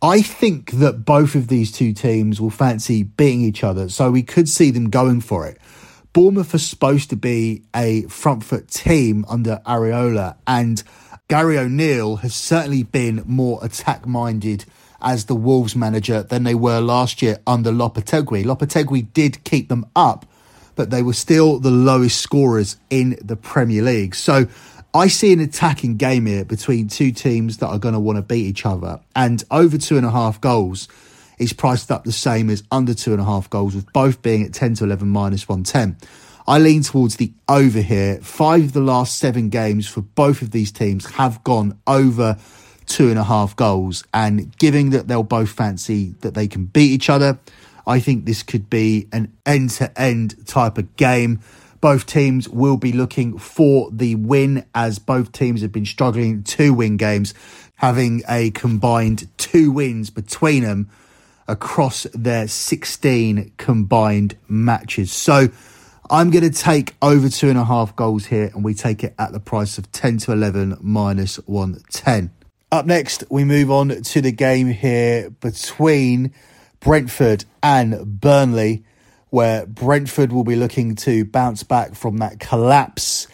I 0.00 0.22
think 0.22 0.72
that 0.72 1.04
both 1.04 1.34
of 1.34 1.48
these 1.48 1.72
two 1.72 1.92
teams 1.92 2.40
will 2.40 2.50
fancy 2.50 3.02
beating 3.02 3.42
each 3.42 3.64
other, 3.64 3.88
so 3.88 4.10
we 4.10 4.22
could 4.22 4.48
see 4.48 4.70
them 4.70 4.90
going 4.90 5.20
for 5.20 5.46
it. 5.46 5.58
Bournemouth 6.12 6.54
are 6.54 6.58
supposed 6.58 7.10
to 7.10 7.16
be 7.16 7.62
a 7.74 8.02
front 8.02 8.44
foot 8.44 8.68
team 8.68 9.24
under 9.28 9.60
Iraola, 9.66 10.36
and 10.46 10.82
Gary 11.28 11.58
O'Neill 11.58 12.16
has 12.16 12.34
certainly 12.34 12.82
been 12.82 13.22
more 13.24 13.58
attack 13.62 14.06
minded 14.06 14.66
as 15.00 15.24
the 15.24 15.34
Wolves 15.34 15.74
manager 15.74 16.22
than 16.22 16.44
they 16.44 16.54
were 16.54 16.80
last 16.80 17.22
year 17.22 17.38
under 17.46 17.70
Lopetegui. 17.70 18.44
Lopetegui 18.44 19.10
did 19.14 19.42
keep 19.42 19.70
them 19.70 19.86
up, 19.96 20.26
but 20.74 20.90
they 20.90 21.02
were 21.02 21.14
still 21.14 21.58
the 21.58 21.70
lowest 21.70 22.20
scorers 22.20 22.76
in 22.90 23.16
the 23.22 23.36
Premier 23.36 23.80
League. 23.80 24.14
So 24.14 24.46
I 24.92 25.08
see 25.08 25.32
an 25.32 25.40
attacking 25.40 25.96
game 25.96 26.26
here 26.26 26.44
between 26.44 26.88
two 26.88 27.10
teams 27.10 27.56
that 27.56 27.68
are 27.68 27.78
going 27.78 27.94
to 27.94 28.00
want 28.00 28.16
to 28.16 28.22
beat 28.22 28.44
each 28.44 28.66
other, 28.66 29.00
and 29.16 29.42
over 29.50 29.78
two 29.78 29.96
and 29.96 30.04
a 30.04 30.10
half 30.10 30.42
goals 30.42 30.88
is 31.38 31.54
priced 31.54 31.90
up 31.90 32.04
the 32.04 32.12
same 32.12 32.50
as 32.50 32.62
under 32.70 32.92
two 32.92 33.12
and 33.12 33.20
a 33.20 33.24
half 33.24 33.48
goals, 33.48 33.74
with 33.74 33.90
both 33.94 34.20
being 34.20 34.44
at 34.44 34.52
10 34.52 34.74
to 34.74 34.84
11 34.84 35.08
minus 35.08 35.48
110. 35.48 35.96
I 36.46 36.58
lean 36.58 36.82
towards 36.82 37.16
the 37.16 37.32
over 37.48 37.80
here. 37.80 38.18
Five 38.20 38.64
of 38.64 38.72
the 38.74 38.80
last 38.80 39.18
seven 39.18 39.48
games 39.48 39.88
for 39.88 40.02
both 40.02 40.42
of 40.42 40.50
these 40.50 40.70
teams 40.70 41.06
have 41.12 41.42
gone 41.42 41.78
over 41.86 42.36
two 42.86 43.08
and 43.08 43.18
a 43.18 43.24
half 43.24 43.56
goals. 43.56 44.04
And 44.12 44.56
given 44.58 44.90
that 44.90 45.08
they'll 45.08 45.22
both 45.22 45.50
fancy 45.50 46.14
that 46.20 46.34
they 46.34 46.46
can 46.46 46.66
beat 46.66 46.90
each 46.90 47.08
other, 47.08 47.38
I 47.86 47.98
think 48.00 48.24
this 48.24 48.42
could 48.42 48.68
be 48.68 49.08
an 49.12 49.32
end 49.46 49.70
to 49.70 49.98
end 49.98 50.46
type 50.46 50.76
of 50.76 50.94
game. 50.96 51.40
Both 51.80 52.06
teams 52.06 52.48
will 52.48 52.76
be 52.76 52.92
looking 52.92 53.38
for 53.38 53.90
the 53.90 54.14
win 54.14 54.66
as 54.74 54.98
both 54.98 55.32
teams 55.32 55.62
have 55.62 55.72
been 55.72 55.86
struggling 55.86 56.42
to 56.44 56.74
win 56.74 56.98
games, 56.98 57.32
having 57.76 58.22
a 58.28 58.50
combined 58.50 59.28
two 59.38 59.70
wins 59.70 60.10
between 60.10 60.62
them 60.62 60.90
across 61.46 62.04
their 62.14 62.48
16 62.48 63.52
combined 63.58 64.36
matches. 64.48 65.12
So 65.12 65.48
I'm 66.10 66.30
going 66.30 66.44
to 66.44 66.50
take 66.50 66.94
over 67.00 67.30
two 67.30 67.48
and 67.48 67.58
a 67.58 67.64
half 67.64 67.96
goals 67.96 68.26
here, 68.26 68.50
and 68.54 68.62
we 68.62 68.74
take 68.74 69.02
it 69.02 69.14
at 69.18 69.32
the 69.32 69.40
price 69.40 69.78
of 69.78 69.90
10 69.92 70.18
to 70.18 70.32
11 70.32 70.78
minus 70.82 71.36
110. 71.46 72.30
Up 72.70 72.84
next, 72.84 73.24
we 73.30 73.44
move 73.44 73.70
on 73.70 73.88
to 73.88 74.20
the 74.20 74.32
game 74.32 74.68
here 74.68 75.30
between 75.30 76.34
Brentford 76.80 77.46
and 77.62 78.20
Burnley, 78.20 78.84
where 79.30 79.64
Brentford 79.64 80.30
will 80.30 80.44
be 80.44 80.56
looking 80.56 80.94
to 80.96 81.24
bounce 81.24 81.62
back 81.62 81.94
from 81.94 82.18
that 82.18 82.38
collapse 82.38 83.26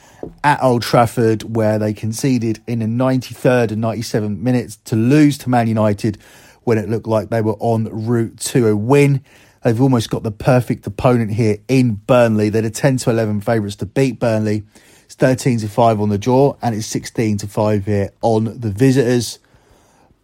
at 0.45 0.63
Old 0.63 0.83
Trafford, 0.83 1.57
where 1.57 1.79
they 1.79 1.93
conceded 1.93 2.63
in 2.69 2.79
the 2.79 2.87
93rd 2.87 3.73
and 3.73 3.83
97th 3.83 4.39
minutes 4.39 4.77
to 4.85 4.95
lose 4.95 5.39
to 5.39 5.51
Man 5.51 5.67
United 5.67 6.19
when 6.63 6.79
it 6.79 6.89
looked 6.89 7.09
like 7.09 7.31
they 7.31 7.41
were 7.41 7.57
on 7.59 7.85
route 8.07 8.39
to 8.39 8.69
a 8.69 8.77
win. 8.77 9.25
They've 9.63 9.81
almost 9.81 10.09
got 10.11 10.23
the 10.23 10.31
perfect 10.31 10.87
opponent 10.87 11.33
here 11.33 11.59
in 11.69 11.95
Burnley. 11.95 12.49
They're 12.49 12.63
the 12.63 12.71
10 12.71 12.97
to 12.99 13.11
11 13.11 13.43
favourites 13.43 13.77
to 13.77 13.87
beat 13.87 14.19
Burnley. 14.19 14.63
It's 15.05 15.15
13 15.15 15.59
to 15.59 15.69
5 15.69 16.01
on 16.01 16.09
the 16.09 16.19
draw 16.19 16.57
and 16.63 16.75
it's 16.75 16.87
16 16.87 17.39
to 17.39 17.47
5 17.47 17.85
here 17.85 18.11
on 18.23 18.61
the 18.61 18.71
visitors. 18.71 19.39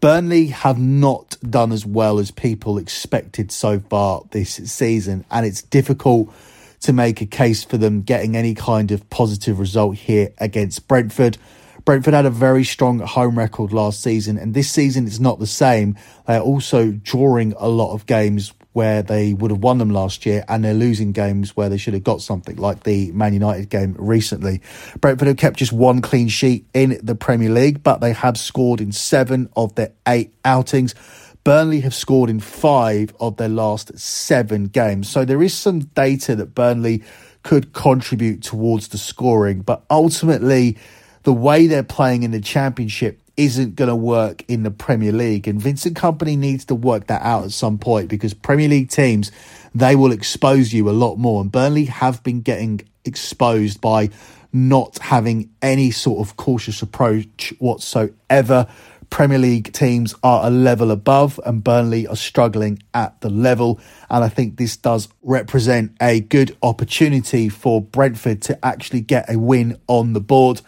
Burnley 0.01 0.49
have 0.49 0.79
not 0.79 1.37
done 1.43 1.73
as 1.73 1.85
well 1.85 2.19
as 2.19 2.31
people 2.31 2.79
expected 2.79 3.51
so 3.51 3.81
far 3.81 4.23
this 4.31 4.51
season, 4.51 5.25
and 5.31 5.47
it's 5.47 5.63
difficult 5.63 6.33
to 6.81 6.93
make 6.93 7.21
a 7.21 7.27
case 7.27 7.65
for 7.65 7.79
them 7.79 8.03
getting 8.03 8.37
any 8.37 8.55
kind 8.55 8.93
of 8.93 9.09
positive 9.09 9.59
result 9.59 9.97
here 9.97 10.33
against 10.39 10.87
Brentford. 10.87 11.39
Brentford 11.85 12.15
had 12.15 12.27
a 12.27 12.31
very 12.31 12.63
strong 12.63 12.99
home 12.99 13.39
record 13.39 13.73
last 13.73 14.03
season, 14.03 14.37
and 14.37 14.53
this 14.53 14.71
season 14.71 15.07
it's 15.07 15.19
not 15.19 15.39
the 15.39 15.47
same. 15.47 15.97
They're 16.27 16.41
also 16.41 16.91
drawing 16.91 17.55
a 17.57 17.69
lot 17.69 17.95
of 17.95 18.07
games 18.07 18.53
where 18.77 19.01
they 19.01 19.33
would 19.33 19.51
have 19.51 19.63
won 19.63 19.79
them 19.79 19.89
last 19.89 20.27
year, 20.27 20.45
and 20.49 20.63
they're 20.63 20.75
losing 20.75 21.11
games 21.11 21.57
where 21.57 21.71
they 21.71 21.79
should 21.79 21.95
have 21.95 22.05
got 22.05 22.21
something, 22.21 22.57
like 22.57 22.83
the 22.83 23.11
Man 23.13 23.33
United 23.33 23.71
game 23.71 23.97
recently. 23.99 24.61
Brentford 25.01 25.29
have 25.29 25.39
kept 25.39 25.57
just 25.57 25.73
one 25.73 26.03
clean 26.03 26.29
sheet 26.29 26.67
in 26.75 27.01
the 27.03 27.15
Premier 27.15 27.49
League, 27.49 27.83
but 27.83 28.03
they 28.03 28.13
have 28.13 28.37
scored 28.37 28.83
in 28.83 28.93
seven 28.93 29.49
of 29.57 29.75
their 29.77 29.93
eight 30.07 30.35
outings. 30.45 30.95
Burnley 31.43 31.81
have 31.81 31.95
scored 31.95 32.29
in 32.29 32.39
five 32.39 33.15
of 33.19 33.39
their 33.39 33.49
last 33.49 33.99
seven 33.99 34.67
games. 34.67 35.09
So 35.09 35.25
there 35.25 35.43
is 35.43 35.55
some 35.55 35.79
data 35.79 36.37
that 36.37 36.55
Burnley 36.55 37.03
could 37.45 37.73
contribute 37.73 38.43
towards 38.43 38.89
the 38.89 38.99
scoring, 38.99 39.63
but 39.63 39.87
ultimately, 39.89 40.77
the 41.23 41.33
way 41.33 41.67
they're 41.67 41.83
playing 41.83 42.25
in 42.25 42.31
the 42.31 42.43
championship 42.43 43.23
isn't 43.37 43.77
going 43.77 43.89
to 43.89 43.97
work 43.97 44.45
in 44.49 44.63
the 44.63 44.71
Premier 44.71 45.13
League. 45.13 45.47
And 45.47 45.61
Vincent 45.61 45.97
Kompany 45.97 46.37
needs 46.37 46.65
to 46.67 46.75
work 46.75 47.07
that 47.09 47.23
out 47.23 47.45
at 47.45 47.53
some 47.53 47.79
point 47.79 48.09
because 48.09 48.35
Premier 48.35 48.69
League 48.69 48.91
teams, 48.91 49.31
they 49.75 49.95
will 49.95 50.13
expose 50.13 50.73
you 50.73 50.89
a 50.89 50.93
lot 50.93 51.17
more. 51.17 51.43
And 51.43 51.53
Burnley 51.53 51.85
have 51.87 52.23
been 52.23 52.41
getting 52.41 52.81
exposed 53.05 53.81
by 53.81 54.11
not 54.53 54.99
having 54.99 55.51
any 55.61 55.91
sort 55.91 56.27
of 56.27 56.37
cautious 56.37 56.81
approach 56.81 57.53
whatsoever. 57.59 58.67
Premier 59.11 59.39
League 59.39 59.73
teams 59.73 60.15
are 60.23 60.47
a 60.47 60.51
level 60.51 60.91
above, 60.91 61.39
and 61.45 61.63
Burnley 61.63 62.07
are 62.07 62.17
struggling 62.17 62.83
at 62.93 63.21
the 63.21 63.31
level. 63.31 63.79
And 64.11 64.25
I 64.25 64.29
think 64.29 64.57
this 64.57 64.77
does 64.77 65.09
represent 65.23 65.93
a 66.01 66.21
good 66.21 66.57
opportunity 66.63 67.49
for 67.49 67.81
Brentford 67.81 68.43
to 68.43 68.65
actually 68.65 69.03
get 69.03 69.33
a 69.33 69.39
win 69.39 69.79
on 69.87 70.13
the 70.13 70.21
board. 70.21 70.61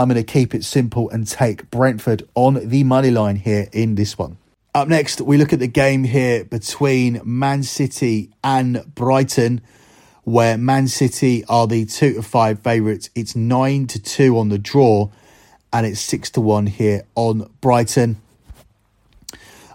I'm 0.00 0.08
going 0.08 0.16
to 0.16 0.32
keep 0.32 0.54
it 0.54 0.64
simple 0.64 1.10
and 1.10 1.28
take 1.28 1.70
Brentford 1.70 2.26
on 2.34 2.70
the 2.70 2.84
money 2.84 3.10
line 3.10 3.36
here 3.36 3.68
in 3.70 3.96
this 3.96 4.16
one. 4.16 4.38
Up 4.74 4.88
next, 4.88 5.20
we 5.20 5.36
look 5.36 5.52
at 5.52 5.58
the 5.58 5.66
game 5.66 6.04
here 6.04 6.42
between 6.42 7.20
Man 7.22 7.62
City 7.62 8.30
and 8.42 8.82
Brighton, 8.94 9.60
where 10.24 10.56
Man 10.56 10.88
City 10.88 11.44
are 11.50 11.66
the 11.66 11.84
two 11.84 12.14
to 12.14 12.22
five 12.22 12.60
favourites. 12.60 13.10
It's 13.14 13.36
nine 13.36 13.86
to 13.88 14.00
two 14.00 14.38
on 14.38 14.48
the 14.48 14.56
draw, 14.56 15.10
and 15.70 15.84
it's 15.84 16.00
six 16.00 16.30
to 16.30 16.40
one 16.40 16.66
here 16.66 17.02
on 17.14 17.50
Brighton. 17.60 18.22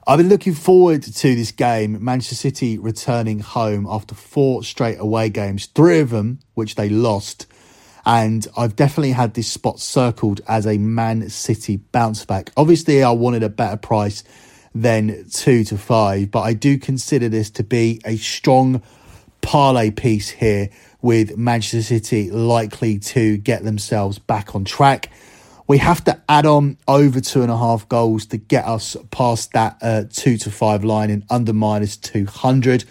I've 0.07 0.17
been 0.17 0.29
looking 0.29 0.55
forward 0.55 1.03
to 1.03 1.35
this 1.35 1.51
game. 1.51 2.03
Manchester 2.03 2.33
City 2.33 2.79
returning 2.79 3.41
home 3.41 3.85
after 3.87 4.15
four 4.15 4.63
straight 4.63 4.99
away 4.99 5.29
games, 5.29 5.67
three 5.67 5.99
of 5.99 6.09
them 6.09 6.39
which 6.55 6.73
they 6.73 6.89
lost 6.89 7.45
and 8.05 8.47
I've 8.55 8.75
definitely 8.75 9.11
had 9.11 9.33
this 9.33 9.51
spot 9.51 9.79
circled 9.79 10.41
as 10.47 10.67
a 10.67 10.77
Man 10.77 11.29
City 11.29 11.77
bounce 11.77 12.23
back. 12.25 12.51
Obviously, 12.55 13.01
I 13.03 13.11
wanted 13.11 13.43
a 13.43 13.49
better 13.49 13.77
price 13.77 14.23
than 14.75 15.27
two 15.29 15.63
to 15.65 15.77
five, 15.77 16.29
but 16.29 16.41
I 16.41 16.53
do 16.53 16.77
consider 16.77 17.29
this 17.29 17.49
to 17.51 17.63
be 17.63 18.01
a 18.05 18.17
strong 18.17 18.81
parlay 19.41 19.89
piece 19.91 20.29
here 20.29 20.69
with 21.01 21.37
Manchester 21.37 21.81
City 21.81 22.29
likely 22.29 22.99
to 22.99 23.37
get 23.37 23.63
themselves 23.63 24.19
back 24.19 24.53
on 24.53 24.65
track. 24.65 25.11
We 25.67 25.79
have 25.79 26.03
to 26.03 26.21
add 26.29 26.45
on 26.45 26.77
over 26.87 27.19
two 27.21 27.41
and 27.41 27.51
a 27.51 27.57
half 27.57 27.89
goals 27.89 28.27
to 28.27 28.37
get 28.37 28.65
us 28.65 28.95
past 29.09 29.53
that 29.53 29.77
uh, 29.81 30.03
two 30.11 30.37
to 30.37 30.51
five 30.51 30.83
line 30.83 31.09
in 31.09 31.23
under 31.29 31.53
minus 31.53 31.97
200. 31.97 32.83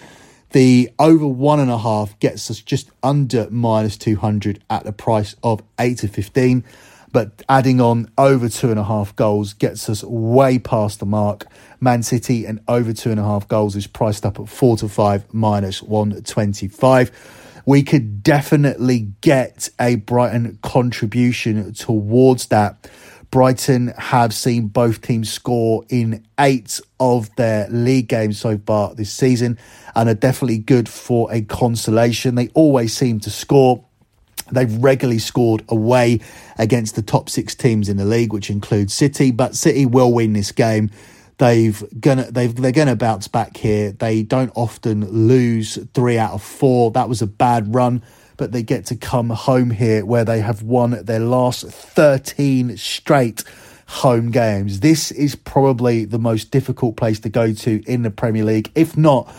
The 0.55 0.89
over 1.01 1.27
one 1.27 1.59
and 1.59 1.69
a 1.69 1.79
half 1.79 2.17
gets 2.21 2.49
us 2.49 2.61
just 2.61 2.89
under 3.03 3.51
minus 3.51 3.97
200 3.97 4.63
at 4.71 4.85
the 4.85 4.93
price 4.93 5.35
of 5.43 5.61
8 5.81 5.99
to 5.99 6.07
15. 6.07 6.63
But 7.11 7.43
adding 7.49 7.81
on 7.81 8.09
over 8.17 8.49
two 8.49 8.71
and 8.71 8.79
a 8.79 8.85
half 8.85 9.17
goals 9.17 9.53
gets 9.53 9.89
us 9.89 10.05
way 10.05 10.61
past 10.61 11.01
the 11.01 11.07
mark. 11.07 11.47
Man 11.81 12.05
City 12.05 12.47
and 12.47 12.61
over 12.69 12.93
two 12.93 13.11
and 13.11 13.19
a 13.19 13.25
half 13.25 13.49
goals 13.49 13.75
is 13.75 13.89
priced 13.89 14.25
up 14.25 14.39
at 14.39 14.49
4 14.49 14.77
to 14.77 14.89
5 14.89 15.35
minus 15.35 15.83
125 15.83 17.11
we 17.67 17.83
could 17.83 18.23
definitely 18.23 19.09
get 19.21 19.71
a 19.81 19.97
Brighton 19.97 20.59
contribution 20.63 21.73
towards 21.73 22.47
that. 22.47 22.91
Brighton 23.35 23.89
have 23.99 24.33
seen 24.33 24.69
both 24.69 25.01
teams 25.01 25.29
score 25.29 25.85
in 25.89 26.25
eight 26.39 26.81
of 27.01 27.35
their 27.35 27.69
league 27.69 28.07
games 28.07 28.39
so 28.39 28.59
far 28.59 28.95
this 28.95 29.13
season 29.13 29.59
and 29.97 30.09
are 30.09 30.15
definitely 30.15 30.59
good 30.59 30.89
for 30.89 31.33
a 31.33 31.41
consolation. 31.43 32.37
They 32.37 32.47
always 32.55 32.97
seem 32.97 33.19
to 33.19 33.31
score. 33.31 33.85
They've 34.53 34.73
regularly 34.81 35.19
scored 35.19 35.65
away 35.69 36.21
against 36.59 36.95
the 36.95 37.03
top 37.03 37.29
six 37.29 37.57
teams 37.57 37.89
in 37.89 37.97
the 37.97 38.05
league, 38.05 38.33
which 38.33 38.51
includes 38.51 38.95
City, 38.95 39.33
but 39.33 39.57
City 39.57 39.85
will 39.85 40.13
win 40.13 40.33
this 40.33 40.53
game. 40.53 40.93
They've 41.39 41.83
gonna 41.99 42.31
they've 42.31 42.55
they're 42.55 42.71
gonna 42.71 42.95
bounce 42.95 43.27
back 43.27 43.57
here. 43.57 43.91
They 43.91 44.23
don't 44.23 44.53
often 44.55 45.11
lose 45.11 45.77
three 45.93 46.19
out 46.19 46.35
of 46.35 46.43
four. 46.45 46.93
That 46.93 47.09
was 47.09 47.21
a 47.21 47.27
bad 47.27 47.75
run, 47.75 48.05
but 48.37 48.53
they 48.53 48.63
get 48.63 48.87
to 48.87 48.97
come 48.97 49.31
home 49.31 49.71
here 49.71 50.05
where 50.05 50.25
they 50.25 50.41
have 50.41 50.63
won 50.63 51.05
their 51.05 51.21
last 51.21 51.65
13 51.65 52.77
straight 52.77 53.45
home 53.87 54.31
games. 54.31 54.81
This 54.81 55.11
is 55.11 55.35
probably 55.35 56.05
the 56.05 56.19
most 56.19 56.51
difficult 56.51 56.97
place 56.97 57.21
to 57.21 57.29
go 57.29 57.53
to 57.53 57.83
in 57.87 58.03
the 58.03 58.11
Premier 58.11 58.45
League, 58.45 58.71
if 58.75 58.97
not 58.97 59.33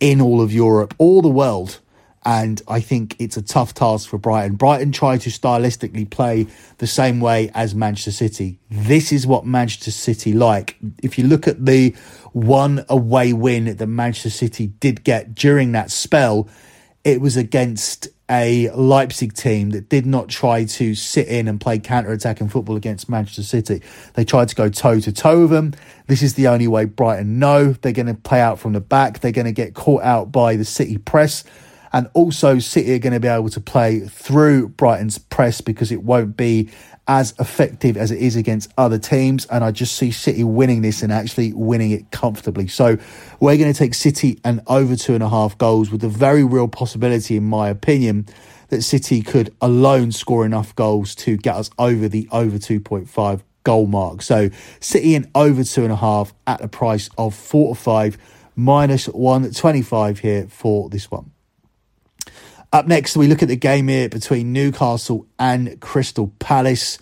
in 0.00 0.20
all 0.20 0.40
of 0.40 0.52
Europe 0.52 0.94
or 0.98 1.22
the 1.22 1.28
world 1.28 1.80
and 2.28 2.60
I 2.68 2.80
think 2.80 3.16
it's 3.18 3.38
a 3.38 3.42
tough 3.42 3.72
task 3.72 4.10
for 4.10 4.18
Brighton. 4.18 4.56
Brighton 4.56 4.92
try 4.92 5.16
to 5.16 5.30
stylistically 5.30 6.08
play 6.10 6.46
the 6.78 6.86
same 6.86 7.20
way 7.20 7.50
as 7.54 7.74
Manchester 7.74 8.10
City. 8.10 8.58
This 8.70 9.12
is 9.12 9.26
what 9.26 9.46
Manchester 9.46 9.90
City 9.90 10.34
like. 10.34 10.76
If 11.02 11.18
you 11.18 11.26
look 11.26 11.48
at 11.48 11.64
the 11.64 11.94
one 12.32 12.84
away 12.90 13.32
win 13.32 13.76
that 13.76 13.86
Manchester 13.86 14.28
City 14.28 14.66
did 14.66 15.04
get 15.04 15.34
during 15.34 15.72
that 15.72 15.90
spell, 15.90 16.48
it 17.08 17.22
was 17.22 17.38
against 17.38 18.08
a 18.30 18.70
Leipzig 18.72 19.32
team 19.32 19.70
that 19.70 19.88
did 19.88 20.04
not 20.04 20.28
try 20.28 20.64
to 20.64 20.94
sit 20.94 21.26
in 21.26 21.48
and 21.48 21.58
play 21.58 21.78
counter 21.78 22.12
attacking 22.12 22.50
football 22.50 22.76
against 22.76 23.08
Manchester 23.08 23.42
City. 23.42 23.80
They 24.12 24.26
tried 24.26 24.50
to 24.50 24.54
go 24.54 24.68
toe 24.68 25.00
to 25.00 25.10
toe 25.10 25.40
with 25.42 25.50
them. 25.50 25.72
This 26.06 26.22
is 26.22 26.34
the 26.34 26.48
only 26.48 26.68
way 26.68 26.84
Brighton 26.84 27.38
know. 27.38 27.72
They're 27.72 27.92
going 27.92 28.08
to 28.08 28.14
play 28.14 28.42
out 28.42 28.58
from 28.58 28.74
the 28.74 28.80
back. 28.82 29.20
They're 29.20 29.32
going 29.32 29.46
to 29.46 29.52
get 29.52 29.72
caught 29.72 30.02
out 30.02 30.30
by 30.30 30.56
the 30.56 30.66
City 30.66 30.98
press. 30.98 31.44
And 31.92 32.08
also, 32.14 32.58
City 32.58 32.94
are 32.94 32.98
going 32.98 33.12
to 33.12 33.20
be 33.20 33.28
able 33.28 33.48
to 33.50 33.60
play 33.60 34.00
through 34.00 34.68
Brighton's 34.68 35.18
press 35.18 35.60
because 35.60 35.90
it 35.90 36.02
won't 36.02 36.36
be 36.36 36.70
as 37.06 37.34
effective 37.38 37.96
as 37.96 38.10
it 38.10 38.18
is 38.18 38.36
against 38.36 38.70
other 38.76 38.98
teams. 38.98 39.46
And 39.46 39.64
I 39.64 39.70
just 39.70 39.96
see 39.96 40.10
City 40.10 40.44
winning 40.44 40.82
this 40.82 41.02
and 41.02 41.12
actually 41.12 41.52
winning 41.54 41.90
it 41.90 42.10
comfortably. 42.10 42.68
So 42.68 42.98
we're 43.40 43.56
going 43.56 43.72
to 43.72 43.78
take 43.78 43.94
City 43.94 44.38
and 44.44 44.60
over 44.66 44.94
two 44.94 45.14
and 45.14 45.22
a 45.22 45.28
half 45.28 45.56
goals 45.56 45.90
with 45.90 46.04
a 46.04 46.08
very 46.08 46.44
real 46.44 46.68
possibility, 46.68 47.36
in 47.36 47.44
my 47.44 47.68
opinion, 47.68 48.26
that 48.68 48.82
City 48.82 49.22
could 49.22 49.54
alone 49.62 50.12
score 50.12 50.44
enough 50.44 50.76
goals 50.76 51.14
to 51.14 51.38
get 51.38 51.56
us 51.56 51.70
over 51.78 52.08
the 52.08 52.28
over 52.30 52.58
2.5 52.58 53.40
goal 53.64 53.86
mark. 53.86 54.22
So 54.22 54.50
City 54.80 55.14
and 55.14 55.28
over 55.34 55.64
two 55.64 55.82
and 55.82 55.92
a 55.92 55.96
half 55.96 56.32
at 56.46 56.60
the 56.60 56.68
price 56.68 57.10
of 57.18 57.34
four 57.34 57.74
to 57.74 57.80
five 57.80 58.18
minus 58.56 59.06
125 59.08 60.20
here 60.20 60.46
for 60.48 60.88
this 60.88 61.10
one. 61.10 61.30
Up 62.70 62.86
next, 62.86 63.16
we 63.16 63.28
look 63.28 63.42
at 63.42 63.48
the 63.48 63.56
game 63.56 63.88
here 63.88 64.10
between 64.10 64.52
Newcastle 64.52 65.26
and 65.38 65.80
Crystal 65.80 66.30
Palace, 66.38 66.98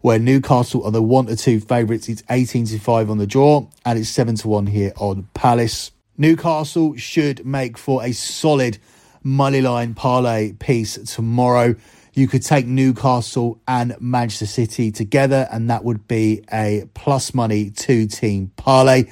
where 0.00 0.18
Newcastle 0.18 0.82
are 0.86 0.90
the 0.90 1.02
one 1.02 1.26
to 1.26 1.36
two 1.36 1.60
favourites. 1.60 2.08
It's 2.08 2.22
18 2.30 2.64
to 2.68 2.78
5 2.78 3.10
on 3.10 3.18
the 3.18 3.26
draw, 3.26 3.68
and 3.84 3.98
it's 3.98 4.08
7 4.08 4.36
to 4.36 4.48
1 4.48 4.68
here 4.68 4.94
on 4.96 5.28
Palace. 5.34 5.90
Newcastle 6.16 6.96
should 6.96 7.44
make 7.44 7.76
for 7.76 8.02
a 8.02 8.12
solid 8.12 8.78
money 9.22 9.60
line 9.60 9.92
parlay 9.92 10.54
piece 10.54 10.94
tomorrow. 11.14 11.74
You 12.14 12.26
could 12.26 12.42
take 12.42 12.64
Newcastle 12.66 13.60
and 13.68 13.96
Manchester 14.00 14.46
City 14.46 14.90
together, 14.90 15.46
and 15.52 15.68
that 15.68 15.84
would 15.84 16.08
be 16.08 16.42
a 16.50 16.88
plus 16.94 17.34
money 17.34 17.68
two 17.68 18.06
team 18.06 18.52
parlay. 18.56 19.04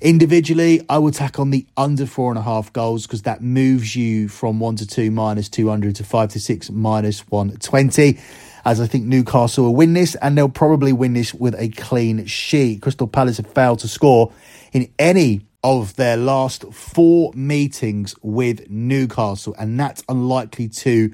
Individually, 0.00 0.80
I 0.88 0.98
would 0.98 1.14
tack 1.14 1.40
on 1.40 1.50
the 1.50 1.66
under 1.76 2.06
four 2.06 2.30
and 2.30 2.38
a 2.38 2.42
half 2.42 2.72
goals 2.72 3.06
because 3.06 3.22
that 3.22 3.42
moves 3.42 3.96
you 3.96 4.28
from 4.28 4.60
one 4.60 4.76
to 4.76 4.86
two 4.86 5.10
minus 5.10 5.48
200 5.48 5.96
to 5.96 6.04
five 6.04 6.30
to 6.30 6.40
six 6.40 6.70
minus 6.70 7.26
120. 7.28 8.18
As 8.64 8.80
I 8.80 8.86
think 8.86 9.06
Newcastle 9.06 9.64
will 9.64 9.74
win 9.74 9.94
this 9.94 10.14
and 10.16 10.38
they'll 10.38 10.48
probably 10.48 10.92
win 10.92 11.14
this 11.14 11.34
with 11.34 11.58
a 11.58 11.70
clean 11.70 12.26
sheet. 12.26 12.82
Crystal 12.82 13.08
Palace 13.08 13.38
have 13.38 13.48
failed 13.48 13.80
to 13.80 13.88
score 13.88 14.32
in 14.72 14.92
any 15.00 15.46
of 15.64 15.96
their 15.96 16.16
last 16.16 16.72
four 16.72 17.32
meetings 17.34 18.14
with 18.22 18.70
Newcastle, 18.70 19.56
and 19.58 19.80
that's 19.80 20.04
unlikely 20.08 20.68
to 20.68 21.12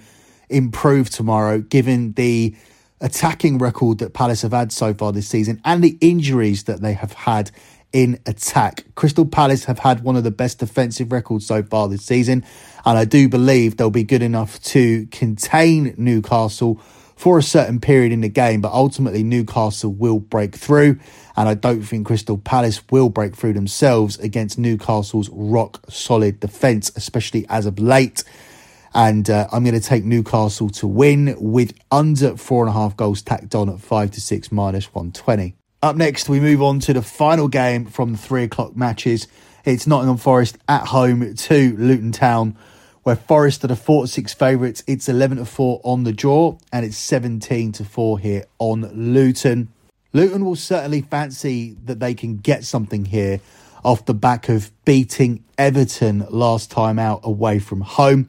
improve 0.51 1.09
tomorrow 1.09 1.59
given 1.59 2.13
the 2.13 2.55
attacking 3.01 3.59
record 3.59 3.99
that 3.99 4.13
Palace 4.13 4.43
have 4.43 4.53
had 4.53 4.73
so 4.73 4.95
far 4.95 5.13
this 5.13 5.29
season 5.29 5.61
and 5.65 5.83
the 5.83 5.97
injuries 6.01 6.65
that 6.65 6.81
they 6.81 6.93
have 6.93 7.13
had 7.13 7.51
in 7.95 8.19
attack. 8.27 8.85
Crystal 8.97 9.25
Palace 9.25 9.65
have 9.67 9.79
had 9.79 10.03
one 10.03 10.17
of 10.17 10.25
the 10.25 10.33
best 10.33 10.59
defensive 10.59 11.13
records 11.13 11.47
so 11.47 11.63
far 11.63 11.89
this 11.89 12.05
season, 12.05 12.45
and 12.85 12.99
I 12.99 13.05
do 13.05 13.29
believe 13.29 13.77
they'll 13.77 13.89
be 13.89 14.03
good 14.03 14.21
enough 14.21 14.61
to 14.65 15.07
contain 15.07 15.95
Newcastle 15.97 16.81
for 17.15 17.39
a 17.39 17.43
certain 17.43 17.79
period 17.81 18.11
in 18.11 18.21
the 18.21 18.29
game, 18.29 18.61
but 18.61 18.73
ultimately 18.73 19.23
Newcastle 19.23 19.93
will 19.93 20.19
break 20.19 20.57
through, 20.57 20.99
and 21.37 21.49
I 21.49 21.55
don't 21.55 21.83
think 21.83 22.09
Crystal 22.09 22.37
Palace 22.37 22.83
will 22.91 23.11
break 23.11 23.37
through 23.37 23.53
themselves 23.53 24.19
against 24.19 24.59
Newcastle's 24.59 25.31
rock 25.31 25.85
solid 25.89 26.41
defence, 26.41 26.91
especially 26.97 27.47
as 27.49 27.65
of 27.65 27.79
late. 27.79 28.25
And 28.93 29.31
uh, 29.31 29.47
I'm 29.53 29.65
going 29.65 29.81
to 29.81 29.87
take 29.87 30.05
Newcastle 30.05 30.69
to 30.71 30.87
win 30.89 31.37
with 31.39 31.75
under 31.93 32.37
four 32.37 32.65
and 32.65 32.71
a 32.71 32.73
half 32.73 32.97
goals 32.97 33.23
tacked 33.23 33.55
on 33.55 33.69
at 33.69 33.81
five 33.81 34.11
to 34.13 34.21
six 34.21 34.51
minus 34.51 34.93
120. 34.93 35.55
Up 35.85 35.97
next, 35.97 36.31
we 36.31 36.41
move 36.41 36.63
on 36.63 36.81
to 36.81 36.95
the 36.95 37.03
final 37.03 37.47
game 37.47 37.85
from 37.85 38.13
the 38.13 38.17
three 38.17 38.45
o'clock 38.45 38.75
matches. 38.75 39.29
It's 39.67 39.87
Nottingham 39.87 40.17
Forest 40.17 40.57
at 40.67 40.87
home 40.87 41.35
to 41.35 41.77
Luton 41.77 42.11
Town, 42.11 42.57
where 43.03 43.17
Forest 43.17 43.65
are 43.65 43.67
the 43.67 43.77
four 43.77 44.05
to 44.05 44.09
six 44.09 44.33
favourites. 44.33 44.83
It's 44.87 45.11
eleven 45.11 45.37
to 45.37 45.45
four 45.45 45.83
on 45.85 46.05
the 46.05 46.13
draw, 46.15 46.57
and 46.73 46.87
it's 46.87 46.97
seventeen 46.97 47.71
to 47.73 47.85
four 47.85 48.19
here 48.19 48.47
on 48.59 48.91
Luton. 48.95 49.69
Luton 50.15 50.47
will 50.47 50.57
certainly 50.57 51.03
fancy 51.03 51.77
that 51.85 52.01
they 52.01 52.15
can 52.15 52.39
get 52.39 52.65
something 52.65 53.05
here 53.05 53.41
off 53.85 54.07
the 54.07 54.15
back 54.15 54.49
of 54.49 54.71
beating 54.87 55.45
Everton 55.59 56.27
last 56.31 56.71
time 56.71 56.99
out 56.99 57.21
away 57.25 57.59
from 57.59 57.83
home. 57.83 58.29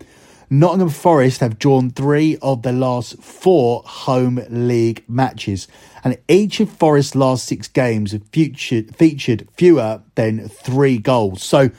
Nottingham 0.49 0.89
Forest 0.89 1.39
have 1.39 1.57
drawn 1.57 1.89
three 1.89 2.37
of 2.41 2.61
their 2.61 2.73
last 2.73 3.21
four 3.21 3.81
home 3.85 4.39
league 4.49 5.03
matches, 5.07 5.67
and 6.03 6.17
each 6.27 6.59
of 6.59 6.69
Forest's 6.69 7.15
last 7.15 7.45
six 7.45 7.67
games 7.67 8.11
have 8.11 8.27
featured, 8.27 8.95
featured 8.95 9.47
fewer 9.57 10.01
than 10.13 10.47
three 10.47 10.97
goals. 10.97 11.43
So, 11.43 11.71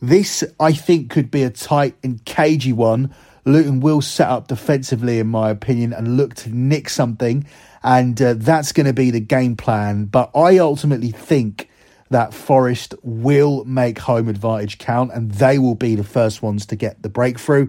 this 0.00 0.44
I 0.58 0.72
think 0.72 1.10
could 1.10 1.30
be 1.30 1.42
a 1.42 1.50
tight 1.50 1.96
and 2.02 2.24
cagey 2.24 2.72
one. 2.72 3.14
Luton 3.44 3.80
will 3.80 4.00
set 4.00 4.28
up 4.28 4.46
defensively, 4.46 5.18
in 5.18 5.26
my 5.26 5.50
opinion, 5.50 5.92
and 5.92 6.16
look 6.16 6.34
to 6.34 6.50
nick 6.50 6.88
something, 6.88 7.44
and 7.82 8.20
uh, 8.22 8.34
that's 8.36 8.70
going 8.70 8.86
to 8.86 8.92
be 8.92 9.10
the 9.10 9.20
game 9.20 9.56
plan. 9.56 10.04
But 10.04 10.30
I 10.34 10.58
ultimately 10.58 11.10
think 11.10 11.68
that 12.10 12.34
Forest 12.34 12.94
will 13.02 13.64
make 13.64 13.98
home 13.98 14.28
advantage 14.28 14.78
count, 14.78 15.10
and 15.12 15.32
they 15.32 15.58
will 15.58 15.74
be 15.74 15.96
the 15.96 16.04
first 16.04 16.40
ones 16.40 16.66
to 16.66 16.76
get 16.76 17.02
the 17.02 17.08
breakthrough. 17.08 17.68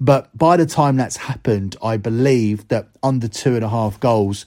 But 0.00 0.36
by 0.36 0.56
the 0.56 0.66
time 0.66 0.96
that's 0.96 1.16
happened, 1.16 1.76
I 1.82 1.96
believe 1.96 2.68
that 2.68 2.88
under 3.02 3.28
two 3.28 3.54
and 3.54 3.64
a 3.64 3.68
half 3.68 3.98
goals 4.00 4.46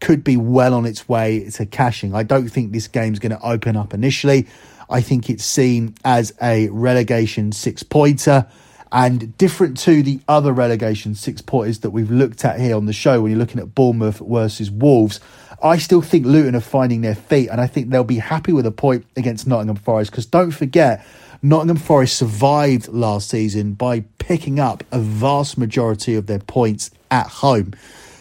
could 0.00 0.24
be 0.24 0.36
well 0.36 0.74
on 0.74 0.86
its 0.86 1.08
way 1.08 1.48
to 1.50 1.66
cashing. 1.66 2.14
I 2.14 2.22
don't 2.22 2.48
think 2.48 2.72
this 2.72 2.88
game's 2.88 3.18
going 3.18 3.32
to 3.32 3.42
open 3.42 3.76
up 3.76 3.94
initially. 3.94 4.46
I 4.88 5.00
think 5.00 5.30
it's 5.30 5.44
seen 5.44 5.94
as 6.04 6.34
a 6.42 6.68
relegation 6.68 7.52
six 7.52 7.82
pointer 7.82 8.46
and 8.92 9.36
different 9.38 9.78
to 9.78 10.02
the 10.02 10.20
other 10.26 10.52
relegation 10.52 11.14
six 11.14 11.40
pointers 11.40 11.80
that 11.80 11.90
we've 11.90 12.10
looked 12.10 12.44
at 12.44 12.58
here 12.58 12.76
on 12.76 12.86
the 12.86 12.92
show 12.92 13.20
when 13.20 13.30
you're 13.30 13.38
looking 13.38 13.60
at 13.60 13.74
Bournemouth 13.74 14.18
versus 14.18 14.70
Wolves. 14.70 15.20
I 15.62 15.78
still 15.78 16.02
think 16.02 16.26
Luton 16.26 16.56
are 16.56 16.60
finding 16.60 17.02
their 17.02 17.14
feet 17.14 17.48
and 17.50 17.60
I 17.60 17.66
think 17.66 17.90
they'll 17.90 18.02
be 18.02 18.18
happy 18.18 18.52
with 18.52 18.66
a 18.66 18.72
point 18.72 19.06
against 19.16 19.46
Nottingham 19.46 19.76
Forest 19.76 20.10
because 20.10 20.26
don't 20.26 20.50
forget 20.50 21.06
Nottingham 21.42 21.78
Forest 21.78 22.18
survived 22.18 22.88
last 22.88 23.30
season 23.30 23.72
by 23.72 24.00
picking 24.18 24.60
up 24.60 24.84
a 24.92 24.98
vast 24.98 25.56
majority 25.56 26.14
of 26.14 26.26
their 26.26 26.38
points 26.38 26.90
at 27.10 27.26
home. 27.26 27.72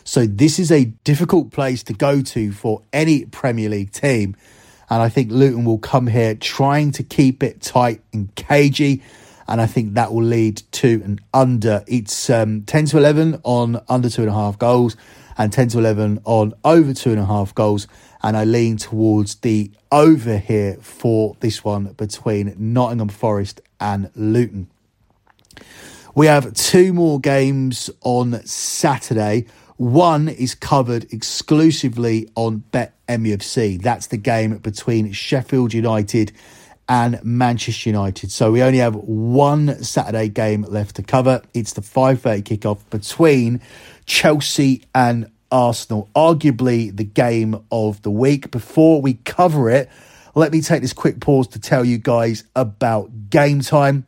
So 0.05 0.25
this 0.25 0.57
is 0.57 0.71
a 0.71 0.85
difficult 0.85 1.51
place 1.51 1.83
to 1.83 1.93
go 1.93 2.21
to 2.21 2.51
for 2.53 2.81
any 2.93 3.25
Premier 3.25 3.69
League 3.69 3.91
team. 3.91 4.37
And 4.89 5.01
I 5.01 5.09
think 5.09 5.31
Luton 5.31 5.65
will 5.65 5.77
come 5.77 6.07
here 6.07 6.33
trying 6.33 6.91
to 6.93 7.03
keep 7.03 7.43
it 7.43 7.61
tight 7.61 8.01
and 8.13 8.33
cagey. 8.35 9.03
And 9.49 9.59
I 9.59 9.67
think 9.67 9.95
that 9.95 10.13
will 10.13 10.23
lead 10.23 10.63
to 10.73 11.01
an 11.03 11.19
under. 11.33 11.83
It's 11.87 12.29
um, 12.29 12.63
10 12.63 12.85
to 12.85 12.97
11 12.97 13.41
on 13.43 13.83
under 13.89 14.09
two 14.09 14.21
and 14.21 14.31
a 14.31 14.33
half 14.33 14.57
goals 14.57 14.95
and 15.37 15.51
10 15.51 15.69
to 15.69 15.79
11 15.79 16.21
on 16.23 16.53
over 16.63 16.93
two 16.93 17.11
and 17.11 17.19
a 17.19 17.25
half 17.25 17.53
goals. 17.53 17.87
And 18.21 18.35
I 18.35 18.43
lean 18.43 18.77
towards 18.77 19.35
the 19.35 19.71
over 19.91 20.37
here 20.37 20.77
for 20.81 21.37
this 21.39 21.63
one 21.63 21.93
between 21.93 22.53
Nottingham 22.57 23.09
Forest 23.09 23.61
and 23.79 24.11
Luton. 24.15 24.69
We 26.15 26.25
have 26.27 26.53
two 26.53 26.91
more 26.91 27.19
games 27.19 27.89
on 28.01 28.45
Saturday. 28.45 29.45
One 29.77 30.27
is 30.27 30.55
covered 30.55 31.13
exclusively 31.13 32.29
on 32.35 32.63
Bet 32.71 32.93
MUFC. 33.07 33.81
That's 33.81 34.07
the 34.07 34.17
game 34.17 34.57
between 34.57 35.13
Sheffield 35.13 35.73
United 35.73 36.33
and 36.89 37.23
Manchester 37.23 37.89
United. 37.89 38.31
So 38.31 38.51
we 38.51 38.63
only 38.63 38.79
have 38.79 38.95
one 38.95 39.81
Saturday 39.83 40.27
game 40.27 40.63
left 40.63 40.95
to 40.97 41.03
cover. 41.03 41.41
It's 41.53 41.73
the 41.73 41.81
5:30 41.81 42.41
kickoff 42.41 42.79
between 42.89 43.61
Chelsea 44.05 44.83
and 44.93 45.29
Arsenal, 45.51 46.09
arguably 46.15 46.95
the 46.95 47.03
game 47.03 47.63
of 47.71 48.01
the 48.01 48.11
week. 48.11 48.51
Before 48.51 49.01
we 49.01 49.15
cover 49.15 49.69
it, 49.69 49.89
let 50.35 50.51
me 50.51 50.61
take 50.61 50.81
this 50.81 50.93
quick 50.93 51.19
pause 51.19 51.47
to 51.49 51.59
tell 51.59 51.83
you 51.83 51.97
guys 51.97 52.43
about 52.55 53.29
game 53.29 53.61
time. 53.61 54.05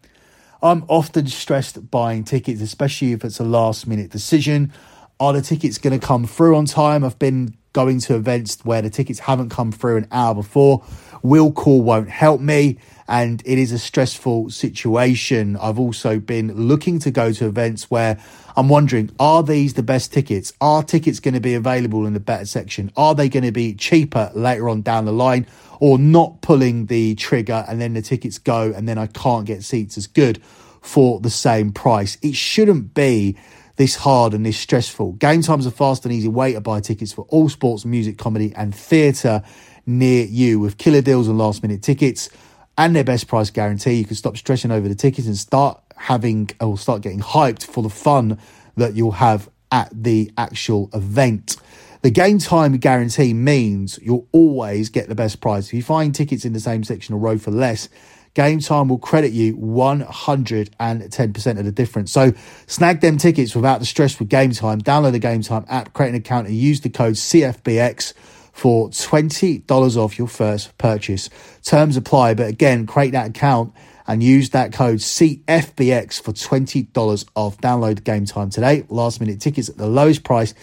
I'm 0.62 0.84
often 0.88 1.28
stressed 1.28 1.90
buying 1.90 2.24
tickets, 2.24 2.62
especially 2.62 3.14
if 3.14 3.26
it's 3.26 3.40
a 3.40 3.44
last 3.44 3.88
minute 3.88 4.12
decision. 4.12 4.72
Are 5.20 5.34
the 5.34 5.42
tickets 5.42 5.78
going 5.78 6.00
to 6.00 6.06
come 6.06 6.26
through 6.26 6.56
on 6.56 6.66
time? 6.66 7.04
I've 7.04 7.20
been 7.20 7.56
going 7.74 8.00
to 8.02 8.16
events 8.16 8.64
where 8.64 8.82
the 8.82 8.90
tickets 8.90 9.20
haven't 9.20 9.50
come 9.50 9.72
through 9.72 9.98
an 9.98 10.08
hour 10.12 10.36
before. 10.36 10.84
Will 11.24 11.52
call 11.52 11.82
won't 11.82 12.10
help 12.10 12.42
me, 12.42 12.78
and 13.08 13.42
it 13.46 13.58
is 13.58 13.72
a 13.72 13.80
stressful 13.80 14.50
situation. 14.50 15.58
I've 15.58 15.80
also 15.80 16.20
been 16.20 16.54
looking 16.54 17.00
to 17.00 17.12
go 17.12 17.32
to 17.34 17.46
events 17.46 17.92
where 17.92 18.18
I'm 18.56 18.70
wondering 18.70 19.12
are 19.20 19.44
these 19.44 19.74
the 19.74 19.84
best 19.84 20.14
tickets? 20.14 20.54
Are 20.60 20.84
tickets 20.84 21.20
going 21.20 21.34
to 21.34 21.40
be 21.40 21.54
available 21.54 22.06
in 22.06 22.14
the 22.14 22.20
better 22.20 22.46
section? 22.46 22.92
Are 22.98 23.16
they 23.16 23.30
going 23.30 23.44
to 23.44 23.52
be 23.52 23.74
cheaper 23.74 24.32
later 24.34 24.70
on 24.70 24.82
down 24.82 25.06
the 25.06 25.14
line? 25.14 25.48
Or 25.80 25.98
not 25.98 26.42
pulling 26.42 26.86
the 26.86 27.16
trigger 27.16 27.66
and 27.68 27.82
then 27.82 27.94
the 27.94 28.02
tickets 28.02 28.38
go 28.38 28.72
and 28.72 28.88
then 28.88 28.98
I 28.98 29.08
can't 29.08 29.46
get 29.46 29.64
seats 29.64 29.98
as 29.98 30.08
good 30.08 30.42
for 30.82 31.20
the 31.20 31.30
same 31.30 31.72
price? 31.72 32.18
It 32.22 32.36
shouldn't 32.36 32.94
be 32.94 33.38
this 33.78 33.96
hard 33.96 34.34
and 34.34 34.46
this 34.46 34.58
stressful. 34.58 35.14
Game 35.14 35.42
times 35.42 35.66
a 35.66 35.72
fast 35.72 36.06
and 36.06 36.14
easy 36.14 36.28
way 36.28 36.54
to 36.54 36.62
buy 36.62 36.82
tickets 36.82 37.14
for 37.14 37.26
all 37.30 37.50
sports, 37.50 37.84
music, 37.84 38.18
comedy, 38.18 38.54
and 38.56 38.76
theatre 38.76 39.42
near 39.86 40.26
you 40.26 40.60
with 40.60 40.78
killer 40.78 41.02
deals 41.02 41.28
and 41.28 41.38
last 41.38 41.64
minute 41.64 41.82
tickets 41.82 42.30
and 42.78 42.96
their 42.96 43.04
best 43.04 43.28
price 43.28 43.50
guarantee. 43.50 43.94
You 43.94 44.06
can 44.06 44.16
stop 44.16 44.38
stressing 44.38 44.72
over 44.72 44.88
the 44.88 44.96
tickets 44.96 45.28
and 45.28 45.38
start 45.38 45.82
having 45.96 46.50
or 46.60 46.78
start 46.78 47.02
getting 47.02 47.20
hyped 47.20 47.64
for 47.64 47.84
the 47.84 47.90
fun 47.90 48.40
that 48.78 48.96
you'll 48.96 49.12
have 49.12 49.50
at 49.72 49.90
the 49.94 50.32
actual 50.38 50.90
event. 50.94 51.58
The 52.02 52.10
game 52.10 52.40
time 52.40 52.78
guarantee 52.78 53.34
means 53.34 54.00
you'll 54.02 54.28
always 54.32 54.90
get 54.90 55.08
the 55.08 55.16
best 55.16 55.40
price. 55.40 55.68
If 55.68 55.74
you 55.74 55.84
find 55.84 56.16
tickets 56.16 56.46
in 56.46 56.54
the 56.54 56.60
same 56.60 56.84
section 56.84 57.14
or 57.14 57.20
row 57.20 57.38
for 57.38 57.52
less, 57.52 57.90
Game 58.34 58.60
Time 58.60 58.88
will 58.88 58.98
credit 58.98 59.34
you 59.34 59.58
110% 59.58 61.60
of 61.60 61.66
the 61.66 61.72
difference. 61.72 62.12
So 62.12 62.32
snag 62.66 63.02
them 63.02 63.18
tickets 63.18 63.56
without 63.56 63.80
the 63.80 63.86
stress 63.86 64.20
with 64.20 64.30
Game 64.30 64.52
Time. 64.52 64.82
Download 64.82 65.12
the 65.12 65.20
Game 65.20 65.42
Time 65.42 65.66
app, 65.68 65.94
create 65.94 66.10
an 66.10 66.16
account, 66.16 66.48
and 66.48 66.56
use 66.56 66.82
the 66.82 66.90
code 66.90 67.16
CFBX 67.16 68.14
for 68.52 68.90
$20 68.90 69.98
off 69.98 70.18
your 70.18 70.28
first 70.28 70.78
purchase. 70.78 71.30
Terms 71.64 71.98
apply, 71.98 72.34
but 72.34 72.48
again, 72.48 72.86
create 72.86 73.12
that 73.12 73.30
account 73.30 73.74
and 74.08 74.22
use 74.22 74.50
that 74.50 74.74
code 74.74 74.98
CFBX 74.98 76.22
for 76.22 76.34
$20 76.34 77.26
off. 77.36 77.58
Download 77.60 78.04
Game 78.04 78.26
Time 78.26 78.50
today. 78.50 78.84
Last 78.90 79.22
minute 79.22 79.40
tickets 79.40 79.70
at 79.70 79.78
the 79.78 79.88
lowest 79.88 80.24
price 80.24 80.54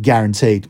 guaranteed. 0.00 0.68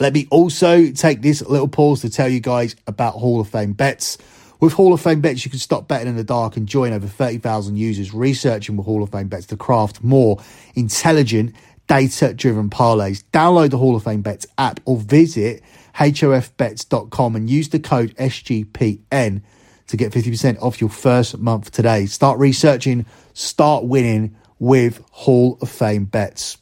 Let 0.00 0.12
me 0.12 0.28
also 0.30 0.90
take 0.90 1.22
this 1.22 1.42
little 1.42 1.66
pause 1.66 2.02
to 2.02 2.10
tell 2.10 2.28
you 2.28 2.40
guys 2.40 2.76
about 2.86 3.14
Hall 3.14 3.40
of 3.40 3.48
Fame 3.48 3.72
bets. 3.72 4.18
With 4.60 4.72
Hall 4.72 4.92
of 4.92 5.00
Fame 5.00 5.20
bets, 5.20 5.44
you 5.44 5.50
can 5.50 5.60
stop 5.60 5.88
betting 5.88 6.08
in 6.08 6.16
the 6.16 6.24
dark 6.24 6.56
and 6.56 6.68
join 6.68 6.92
over 6.92 7.06
30,000 7.06 7.76
users 7.76 8.12
researching 8.12 8.76
with 8.76 8.86
Hall 8.86 9.02
of 9.02 9.10
Fame 9.10 9.28
bets 9.28 9.46
to 9.46 9.56
craft 9.56 10.02
more 10.02 10.40
intelligent, 10.74 11.54
data 11.86 12.34
driven 12.34 12.68
parlays. 12.70 13.24
Download 13.32 13.70
the 13.70 13.78
Hall 13.78 13.96
of 13.96 14.04
Fame 14.04 14.20
bets 14.20 14.46
app 14.56 14.80
or 14.84 14.98
visit 14.98 15.62
hofbets.com 15.98 17.36
and 17.36 17.50
use 17.50 17.68
the 17.70 17.80
code 17.80 18.14
SGPN 18.16 19.42
to 19.88 19.96
get 19.96 20.12
50% 20.12 20.62
off 20.62 20.80
your 20.80 20.90
first 20.90 21.38
month 21.38 21.70
today. 21.70 22.06
Start 22.06 22.38
researching, 22.38 23.06
start 23.34 23.84
winning 23.84 24.36
with 24.58 25.02
Hall 25.10 25.58
of 25.60 25.70
Fame 25.70 26.04
bets. 26.04 26.58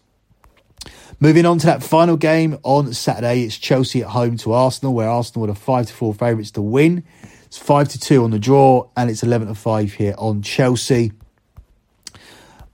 Moving 1.18 1.46
on 1.46 1.58
to 1.58 1.66
that 1.66 1.82
final 1.82 2.16
game 2.16 2.58
on 2.62 2.92
Saturday, 2.92 3.42
it's 3.42 3.56
Chelsea 3.56 4.02
at 4.02 4.08
home 4.08 4.36
to 4.38 4.52
Arsenal, 4.52 4.94
where 4.94 5.08
Arsenal 5.08 5.50
are 5.50 5.54
5 5.54 5.86
to 5.86 5.92
4 5.92 6.14
favourites 6.14 6.50
to 6.52 6.62
win. 6.62 7.04
It's 7.46 7.58
5 7.58 7.88
to 7.88 7.98
2 7.98 8.24
on 8.24 8.30
the 8.30 8.38
draw, 8.38 8.88
and 8.96 9.10
it's 9.10 9.22
11 9.22 9.48
to 9.48 9.54
5 9.54 9.92
here 9.94 10.14
on 10.18 10.42
Chelsea. 10.42 11.12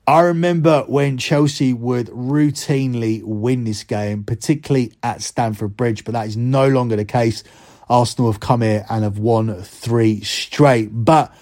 I 0.06 0.22
remember 0.22 0.82
when 0.88 1.16
Chelsea 1.16 1.72
would 1.72 2.08
routinely 2.08 3.22
win 3.22 3.62
this 3.62 3.84
game, 3.84 4.24
particularly 4.24 4.94
at 5.00 5.22
Stamford 5.22 5.76
Bridge, 5.76 6.04
but 6.04 6.12
that 6.12 6.26
is 6.26 6.36
no 6.36 6.66
longer 6.66 6.96
the 6.96 7.04
case. 7.04 7.44
Arsenal 7.88 8.32
have 8.32 8.40
come 8.40 8.62
here 8.62 8.84
and 8.90 9.04
have 9.04 9.18
won 9.18 9.62
three 9.62 10.20
straight. 10.22 10.88
But 10.92 11.32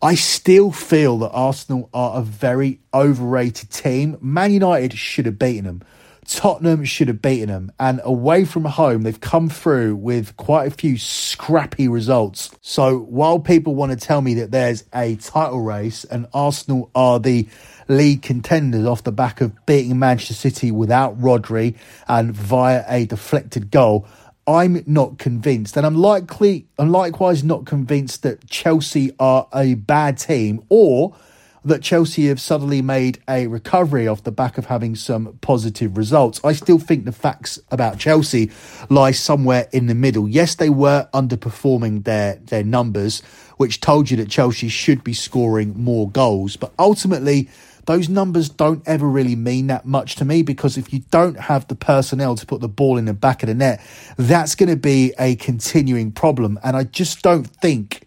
I 0.00 0.14
still 0.14 0.70
feel 0.70 1.18
that 1.18 1.30
Arsenal 1.30 1.90
are 1.92 2.20
a 2.20 2.22
very 2.22 2.78
overrated 2.92 3.70
team. 3.70 4.16
Man 4.20 4.52
United 4.52 4.96
should 4.96 5.26
have 5.26 5.38
beaten 5.38 5.64
them. 5.64 5.82
Tottenham 6.26 6.84
should 6.84 7.08
have 7.08 7.22
beaten 7.22 7.48
them. 7.48 7.72
And 7.78 8.00
away 8.04 8.44
from 8.44 8.64
home, 8.64 9.02
they've 9.02 9.20
come 9.20 9.48
through 9.48 9.96
with 9.96 10.36
quite 10.36 10.66
a 10.68 10.70
few 10.70 10.98
scrappy 10.98 11.88
results. 11.88 12.50
So 12.60 12.98
while 12.98 13.38
people 13.38 13.74
want 13.74 13.92
to 13.92 13.96
tell 13.96 14.20
me 14.20 14.34
that 14.34 14.50
there's 14.50 14.84
a 14.94 15.16
title 15.16 15.60
race 15.60 16.04
and 16.04 16.26
Arsenal 16.32 16.90
are 16.94 17.18
the 17.18 17.48
league 17.88 18.22
contenders 18.22 18.86
off 18.86 19.04
the 19.04 19.12
back 19.12 19.40
of 19.40 19.66
beating 19.66 19.98
Manchester 19.98 20.34
City 20.34 20.70
without 20.70 21.18
Rodri 21.20 21.76
and 22.08 22.34
via 22.34 22.84
a 22.88 23.06
deflected 23.06 23.70
goal, 23.70 24.06
I'm 24.46 24.82
not 24.86 25.18
convinced. 25.18 25.76
And 25.76 25.86
I'm 25.86 25.94
likely 25.94 26.66
I'm 26.78 26.90
likewise 26.90 27.42
not 27.42 27.64
convinced 27.64 28.22
that 28.22 28.48
Chelsea 28.48 29.12
are 29.18 29.48
a 29.54 29.74
bad 29.74 30.18
team 30.18 30.64
or 30.68 31.16
that 31.64 31.82
Chelsea 31.82 32.26
have 32.26 32.40
suddenly 32.40 32.82
made 32.82 33.22
a 33.28 33.46
recovery 33.46 34.06
off 34.06 34.22
the 34.22 34.32
back 34.32 34.58
of 34.58 34.66
having 34.66 34.94
some 34.94 35.38
positive 35.40 35.96
results. 35.96 36.40
I 36.44 36.52
still 36.52 36.78
think 36.78 37.04
the 37.04 37.12
facts 37.12 37.58
about 37.70 37.98
Chelsea 37.98 38.50
lie 38.90 39.12
somewhere 39.12 39.68
in 39.72 39.86
the 39.86 39.94
middle. 39.94 40.28
Yes, 40.28 40.54
they 40.54 40.70
were 40.70 41.08
underperforming 41.14 42.04
their, 42.04 42.36
their 42.36 42.64
numbers, 42.64 43.20
which 43.56 43.80
told 43.80 44.10
you 44.10 44.16
that 44.18 44.28
Chelsea 44.28 44.68
should 44.68 45.02
be 45.02 45.14
scoring 45.14 45.72
more 45.76 46.10
goals. 46.10 46.56
But 46.56 46.72
ultimately, 46.78 47.48
those 47.86 48.08
numbers 48.08 48.48
don't 48.48 48.86
ever 48.86 49.08
really 49.08 49.36
mean 49.36 49.66
that 49.68 49.84
much 49.84 50.16
to 50.16 50.24
me 50.24 50.42
because 50.42 50.76
if 50.76 50.92
you 50.92 51.00
don't 51.10 51.38
have 51.38 51.68
the 51.68 51.74
personnel 51.74 52.34
to 52.36 52.46
put 52.46 52.60
the 52.60 52.68
ball 52.68 52.96
in 52.96 53.04
the 53.04 53.14
back 53.14 53.42
of 53.42 53.48
the 53.48 53.54
net, 53.54 53.80
that's 54.16 54.54
going 54.54 54.70
to 54.70 54.76
be 54.76 55.12
a 55.18 55.36
continuing 55.36 56.12
problem. 56.12 56.58
And 56.64 56.76
I 56.76 56.84
just 56.84 57.22
don't 57.22 57.44
think 57.46 58.03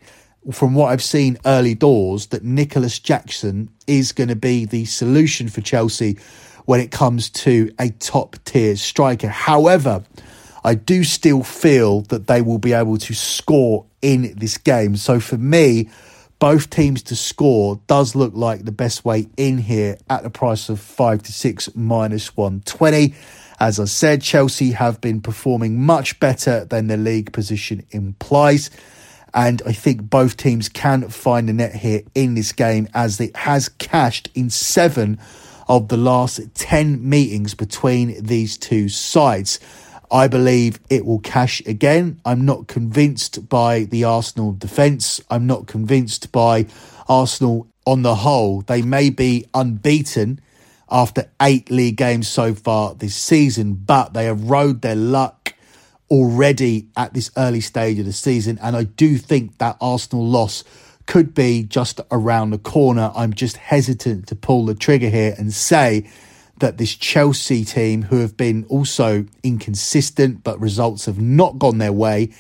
from 0.52 0.74
what 0.76 0.92
I've 0.92 1.04
seen 1.04 1.38
early 1.46 1.76
doors, 1.76 2.28
that 2.28 2.44
Nicolas 2.44 3.00
Jackson 3.00 3.70
is 3.86 4.12
going 4.12 4.30
to 4.30 4.36
be 4.36 4.66
the 4.66 4.86
solution 4.86 5.50
for 5.50 5.62
Chelsea 5.62 6.18
when 6.66 6.80
it 6.80 6.92
comes 6.92 7.30
to 7.30 7.72
a 7.80 7.90
top 7.90 8.36
tier 8.46 8.76
striker. 8.76 9.30
However, 9.30 10.04
I 10.64 10.76
do 10.76 11.04
still 11.04 11.44
feel 11.44 12.02
that 12.04 12.28
they 12.28 12.42
will 12.42 12.58
be 12.58 12.74
able 12.74 12.98
to 12.98 13.14
score 13.14 13.86
in 14.02 14.34
this 14.36 14.58
game. 14.58 14.96
So 14.98 15.20
for 15.20 15.38
me, 15.38 15.90
both 16.40 16.70
teams 16.70 17.02
to 17.04 17.16
score 17.16 17.80
does 17.88 18.16
look 18.16 18.34
like 18.36 18.66
the 18.66 18.72
best 18.72 19.06
way 19.06 19.28
in 19.38 19.58
here 19.58 19.98
at 20.10 20.24
the 20.24 20.30
price 20.30 20.70
of 20.70 20.80
5 20.80 21.24
to 21.24 21.34
6 21.34 21.76
minus 21.76 22.36
120. 22.36 23.16
As 23.60 23.80
I 23.80 23.86
said, 23.86 24.22
Chelsea 24.22 24.72
have 24.72 25.02
been 25.02 25.20
performing 25.20 25.82
much 25.82 26.20
better 26.20 26.66
than 26.66 26.88
their 26.88 26.98
league 26.98 27.34
position 27.34 27.86
implies. 27.92 28.70
And 29.34 29.62
I 29.66 29.72
think 29.72 30.10
both 30.10 30.38
teams 30.38 30.70
can 30.70 31.10
find 31.10 31.50
a 31.50 31.54
net 31.54 31.76
here 31.76 32.02
in 32.16 32.36
this 32.36 32.52
game 32.52 32.88
as 32.94 33.20
it 33.20 33.36
has 33.36 33.70
cashed 33.70 34.30
in 34.34 34.50
seven 34.50 35.20
of 35.68 35.90
the 35.90 35.98
last 35.98 36.40
10 36.56 37.08
meetings 37.08 37.54
between 37.54 38.24
these 38.24 38.58
two 38.58 38.90
sides. 38.90 39.60
I 40.10 40.28
believe 40.28 40.80
it 40.90 41.06
will 41.06 41.20
cash 41.20 41.62
again. 41.66 42.22
I'm 42.24 42.46
not 42.46 42.68
convinced 42.68 43.50
by 43.50 43.84
the 43.84 44.06
Arsenal 44.06 44.54
defence. 44.54 45.20
I'm 45.30 45.46
not 45.46 45.68
convinced 45.68 46.32
by 46.32 46.68
Arsenal 47.10 47.68
on 47.86 48.04
the 48.04 48.16
whole. 48.16 48.62
They 48.62 48.82
may 48.82 49.10
be 49.10 49.46
unbeaten 49.54 50.40
after 50.90 51.30
eight 51.42 51.70
league 51.70 51.98
games 51.98 52.28
so 52.28 52.54
far 52.54 52.94
this 52.96 53.16
season, 53.16 53.74
but 53.74 54.14
they 54.14 54.26
have 54.26 54.50
rode 54.50 54.82
their 54.82 54.96
luck 54.96 55.37
already 56.10 56.88
at 56.96 57.14
this 57.14 57.32
early 57.38 57.62
stage 57.62 58.00
of 58.00 58.06
the 58.06 58.14
season. 58.14 58.58
And 58.62 58.76
I 58.76 58.84
do 58.84 59.18
think 59.18 59.58
that 59.58 59.78
Arsenal 59.82 60.26
loss 60.26 60.64
could 61.06 61.34
be 61.34 61.64
just 61.64 62.02
around 62.12 62.52
the 62.52 62.58
corner. 62.58 63.12
I'm 63.16 63.34
just 63.34 63.58
hesitant 63.58 64.28
to 64.28 64.36
pull 64.36 64.66
the 64.66 64.76
trigger 64.76 65.10
here 65.10 65.36
and 65.38 65.54
say 65.54 66.10
that 66.60 66.78
this 66.78 66.96
Chelsea 66.96 67.64
team, 67.64 68.04
who 68.04 68.20
have 68.20 68.36
been 68.36 68.66
also 68.66 69.26
inconsistent, 69.44 70.44
but 70.44 70.60
results 70.60 71.06
have 71.06 71.20
not 71.20 71.60
gone 71.60 71.78
their 71.78 71.94
way, 71.94 72.32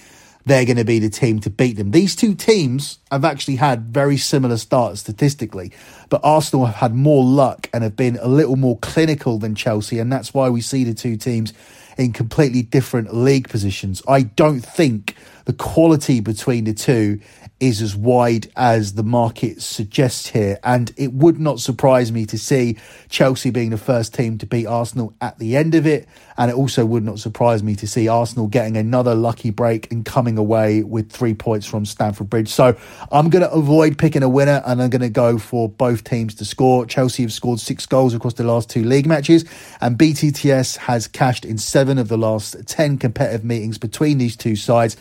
they're 0.46 0.66
going 0.66 0.78
to 0.78 0.86
be 0.86 1.00
the 1.00 1.10
team 1.10 1.40
to 1.42 1.50
beat 1.50 1.76
them. 1.76 1.92
These 1.92 2.16
two 2.16 2.34
teams 2.34 3.00
have 3.12 3.26
actually 3.26 3.58
had 3.58 3.94
very 3.94 4.18
similar 4.18 4.58
starts 4.58 5.02
statistically, 5.02 5.72
but 6.10 6.22
Arsenal 6.24 6.66
have 6.66 6.76
had 6.76 6.96
more 6.96 7.24
luck 7.24 7.70
and 7.74 7.84
have 7.84 7.98
been 7.98 8.18
a 8.22 8.28
little 8.28 8.56
more 8.56 8.78
clinical 8.80 9.38
than 9.40 9.56
Chelsea, 9.56 10.00
and 10.00 10.12
that's 10.12 10.34
why 10.34 10.50
we 10.50 10.62
see 10.62 10.86
the 10.86 10.94
two 10.94 11.18
teams 11.18 11.54
in 11.98 12.14
completely 12.14 12.62
different 12.62 13.14
league 13.14 13.50
positions. 13.50 14.02
I 14.08 14.24
don't 14.24 14.62
think 14.62 15.16
the 15.46 15.54
quality 15.54 16.20
between 16.20 16.66
the 16.66 16.74
two 16.74 17.20
is 17.60 17.82
as 17.82 17.96
wide 17.96 18.52
as 18.56 18.94
the 18.94 19.04
market 19.04 19.62
suggests 19.62 20.28
here. 20.28 20.60
And 20.64 20.92
it 20.96 21.14
would 21.14 21.40
not 21.40 21.60
surprise 21.60 22.12
me 22.12 22.26
to 22.28 22.38
see 22.38 22.78
Chelsea 23.10 23.50
being 23.50 23.72
the 23.72 23.78
first 23.78 24.14
team 24.14 24.38
to 24.38 24.46
beat 24.46 24.68
Arsenal 24.68 25.14
at 25.22 25.40
the 25.40 25.56
end 25.56 25.74
of 25.74 25.88
it. 25.88 26.08
And 26.38 26.52
it 26.52 26.54
also 26.56 26.86
would 26.86 27.04
not 27.04 27.18
surprise 27.18 27.64
me 27.64 27.76
to 27.78 27.88
see 27.88 28.08
Arsenal 28.08 28.48
getting 28.48 28.78
another 28.78 29.16
lucky 29.16 29.50
break 29.50 29.92
and 29.92 30.06
coming 30.06 30.38
away 30.38 30.84
with 30.84 31.12
three 31.12 31.34
points 31.34 31.66
from 31.66 31.84
Stamford 31.84 32.30
Bridge. 32.30 32.50
So 32.50 32.78
I'm 33.12 33.30
going 33.30 33.44
to 33.44 33.52
avoid 33.52 33.98
picking 33.98 34.22
a 34.22 34.30
winner 34.30 34.62
and 34.66 34.82
I'm 34.82 34.92
going 34.92 35.02
to 35.02 35.10
go 35.10 35.40
for 35.40 35.68
both 35.68 36.04
teams 36.04 36.36
to 36.36 36.46
score. 36.46 36.86
Chelsea 36.86 37.24
have 37.24 37.34
scored 37.34 37.60
six 37.60 37.88
goals 37.88 38.14
across 38.14 38.34
the 38.34 38.44
last 38.44 38.70
two 38.70 38.84
league 38.84 39.08
matches, 39.08 39.46
and 39.82 39.98
BTTS 39.98 40.78
has 40.78 41.08
cashed 41.08 41.44
in 41.44 41.58
seven 41.58 41.98
of 41.98 42.08
the 42.08 42.18
last 42.18 42.56
10 42.68 43.00
competitive 43.00 43.44
meetings 43.44 43.78
between 43.78 44.20
these 44.20 44.36
two 44.36 44.56
sides. 44.56 44.96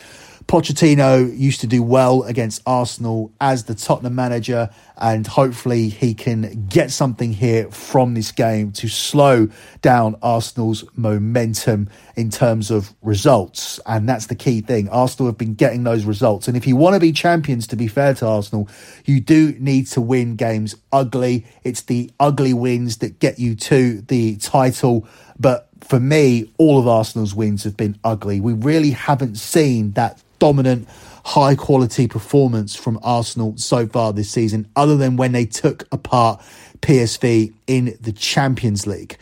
Pochettino 0.47 1.37
used 1.37 1.59
to 1.59 1.67
do 1.67 1.83
well 1.83 2.23
against 2.23 2.61
Arsenal 2.65 3.33
as 3.41 3.65
the 3.65 3.75
Tottenham 3.75 4.15
manager, 4.15 4.69
and 4.95 5.27
hopefully 5.27 5.89
he 5.89 6.13
can 6.13 6.67
get 6.69 6.89
something 6.89 7.33
here 7.33 7.69
from 7.69 8.13
this 8.13 8.31
game 8.31 8.71
to 8.71 8.87
slow 8.87 9.49
down 9.81 10.15
Arsenal's 10.21 10.85
momentum 10.95 11.89
in 12.15 12.29
terms 12.29 12.71
of 12.71 12.93
results. 13.01 13.77
And 13.85 14.07
that's 14.07 14.27
the 14.27 14.35
key 14.35 14.61
thing. 14.61 14.87
Arsenal 14.87 15.27
have 15.27 15.37
been 15.37 15.53
getting 15.53 15.83
those 15.83 16.05
results. 16.05 16.47
And 16.47 16.55
if 16.55 16.65
you 16.65 16.77
want 16.77 16.93
to 16.93 17.01
be 17.01 17.11
champions, 17.11 17.67
to 17.67 17.75
be 17.75 17.87
fair 17.89 18.13
to 18.15 18.25
Arsenal, 18.25 18.69
you 19.03 19.19
do 19.19 19.53
need 19.59 19.87
to 19.87 19.99
win 19.99 20.37
games 20.37 20.75
ugly. 20.93 21.45
It's 21.65 21.81
the 21.81 22.09
ugly 22.21 22.53
wins 22.53 22.97
that 22.99 23.19
get 23.19 23.37
you 23.37 23.53
to 23.55 23.99
the 23.99 24.37
title. 24.37 25.05
But 25.37 25.67
for 25.81 25.99
me, 25.99 26.53
all 26.57 26.79
of 26.79 26.87
Arsenal's 26.87 27.35
wins 27.35 27.65
have 27.65 27.75
been 27.75 27.99
ugly. 28.05 28.39
We 28.39 28.53
really 28.53 28.91
haven't 28.91 29.35
seen 29.35 29.91
that 29.91 30.23
dominant, 30.39 30.87
high 31.25 31.55
quality 31.55 32.07
performance 32.07 32.75
from 32.75 32.99
Arsenal 33.03 33.55
so 33.57 33.87
far 33.87 34.13
this 34.13 34.29
season, 34.29 34.67
other 34.75 34.97
than 34.97 35.17
when 35.17 35.31
they 35.31 35.45
took 35.45 35.87
apart 35.91 36.41
PSV 36.81 37.53
in 37.67 37.97
the 37.99 38.11
Champions 38.11 38.87
League. 38.87 39.17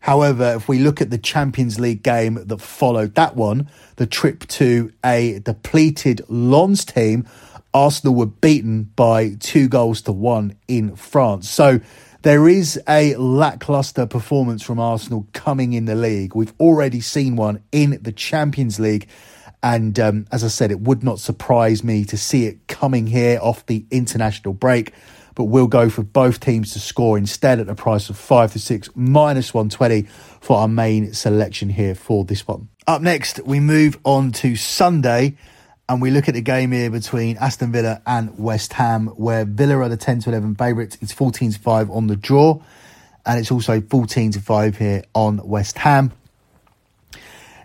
However, 0.00 0.54
if 0.54 0.68
we 0.68 0.78
look 0.78 1.00
at 1.00 1.10
the 1.10 1.18
Champions 1.18 1.80
League 1.80 2.02
game 2.02 2.34
that 2.34 2.60
followed 2.60 3.16
that 3.16 3.34
one, 3.34 3.68
the 3.96 4.06
trip 4.06 4.46
to 4.48 4.92
a 5.04 5.40
depleted 5.40 6.22
Lens 6.28 6.84
team, 6.84 7.26
Arsenal 7.74 8.14
were 8.14 8.26
beaten 8.26 8.84
by 8.94 9.34
two 9.40 9.68
goals 9.68 10.02
to 10.02 10.12
one 10.12 10.56
in 10.68 10.94
France. 10.94 11.50
So 11.50 11.80
there 12.22 12.48
is 12.48 12.80
a 12.88 13.14
lackluster 13.16 14.06
performance 14.06 14.62
from 14.62 14.78
Arsenal 14.78 15.26
coming 15.32 15.72
in 15.72 15.84
the 15.84 15.94
league. 15.94 16.34
We've 16.34 16.54
already 16.58 17.00
seen 17.00 17.36
one 17.36 17.62
in 17.72 17.98
the 18.00 18.12
Champions 18.12 18.80
League 18.80 19.08
and 19.62 19.98
um, 19.98 20.26
as 20.30 20.44
I 20.44 20.48
said, 20.48 20.70
it 20.70 20.80
would 20.80 21.02
not 21.02 21.18
surprise 21.18 21.82
me 21.82 22.04
to 22.06 22.16
see 22.16 22.46
it 22.46 22.66
coming 22.68 23.06
here 23.06 23.38
off 23.40 23.66
the 23.66 23.84
international 23.90 24.54
break. 24.54 24.92
But 25.34 25.44
we'll 25.44 25.66
go 25.66 25.90
for 25.90 26.02
both 26.02 26.40
teams 26.40 26.72
to 26.72 26.80
score 26.80 27.18
instead 27.18 27.60
at 27.60 27.68
a 27.68 27.74
price 27.74 28.08
of 28.08 28.16
5 28.16 28.52
to 28.52 28.58
6 28.58 28.88
minus 28.94 29.52
120 29.52 30.02
for 30.40 30.56
our 30.56 30.68
main 30.68 31.12
selection 31.12 31.68
here 31.68 31.94
for 31.94 32.24
this 32.24 32.48
one. 32.48 32.68
Up 32.86 33.02
next, 33.02 33.40
we 33.44 33.60
move 33.60 33.98
on 34.04 34.32
to 34.32 34.56
Sunday 34.56 35.36
and 35.88 36.00
we 36.02 36.10
look 36.10 36.28
at 36.28 36.34
the 36.34 36.40
game 36.40 36.72
here 36.72 36.90
between 36.90 37.36
Aston 37.36 37.70
Villa 37.70 38.02
and 38.06 38.38
West 38.38 38.72
Ham, 38.74 39.08
where 39.08 39.44
Villa 39.44 39.78
are 39.78 39.88
the 39.88 39.96
10 39.96 40.20
to 40.20 40.30
11 40.30 40.56
favourites. 40.56 40.98
It's 41.00 41.12
14 41.12 41.52
to 41.52 41.58
5 41.58 41.90
on 41.90 42.08
the 42.08 42.16
draw, 42.16 42.60
and 43.24 43.38
it's 43.38 43.52
also 43.52 43.80
14 43.80 44.32
to 44.32 44.40
5 44.40 44.78
here 44.78 45.04
on 45.14 45.40
West 45.46 45.78
Ham. 45.78 46.12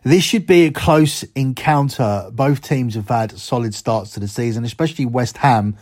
This 0.04 0.24
should 0.24 0.48
be 0.48 0.66
a 0.66 0.72
close 0.72 1.22
encounter. 1.36 2.32
Both 2.34 2.68
teams 2.68 2.96
have 2.96 3.08
had 3.08 3.38
solid 3.38 3.76
starts 3.76 4.12
to 4.14 4.20
the 4.20 4.28
season, 4.28 4.66
especially 4.66 5.06
West 5.06 5.38
Ham, 5.38 5.78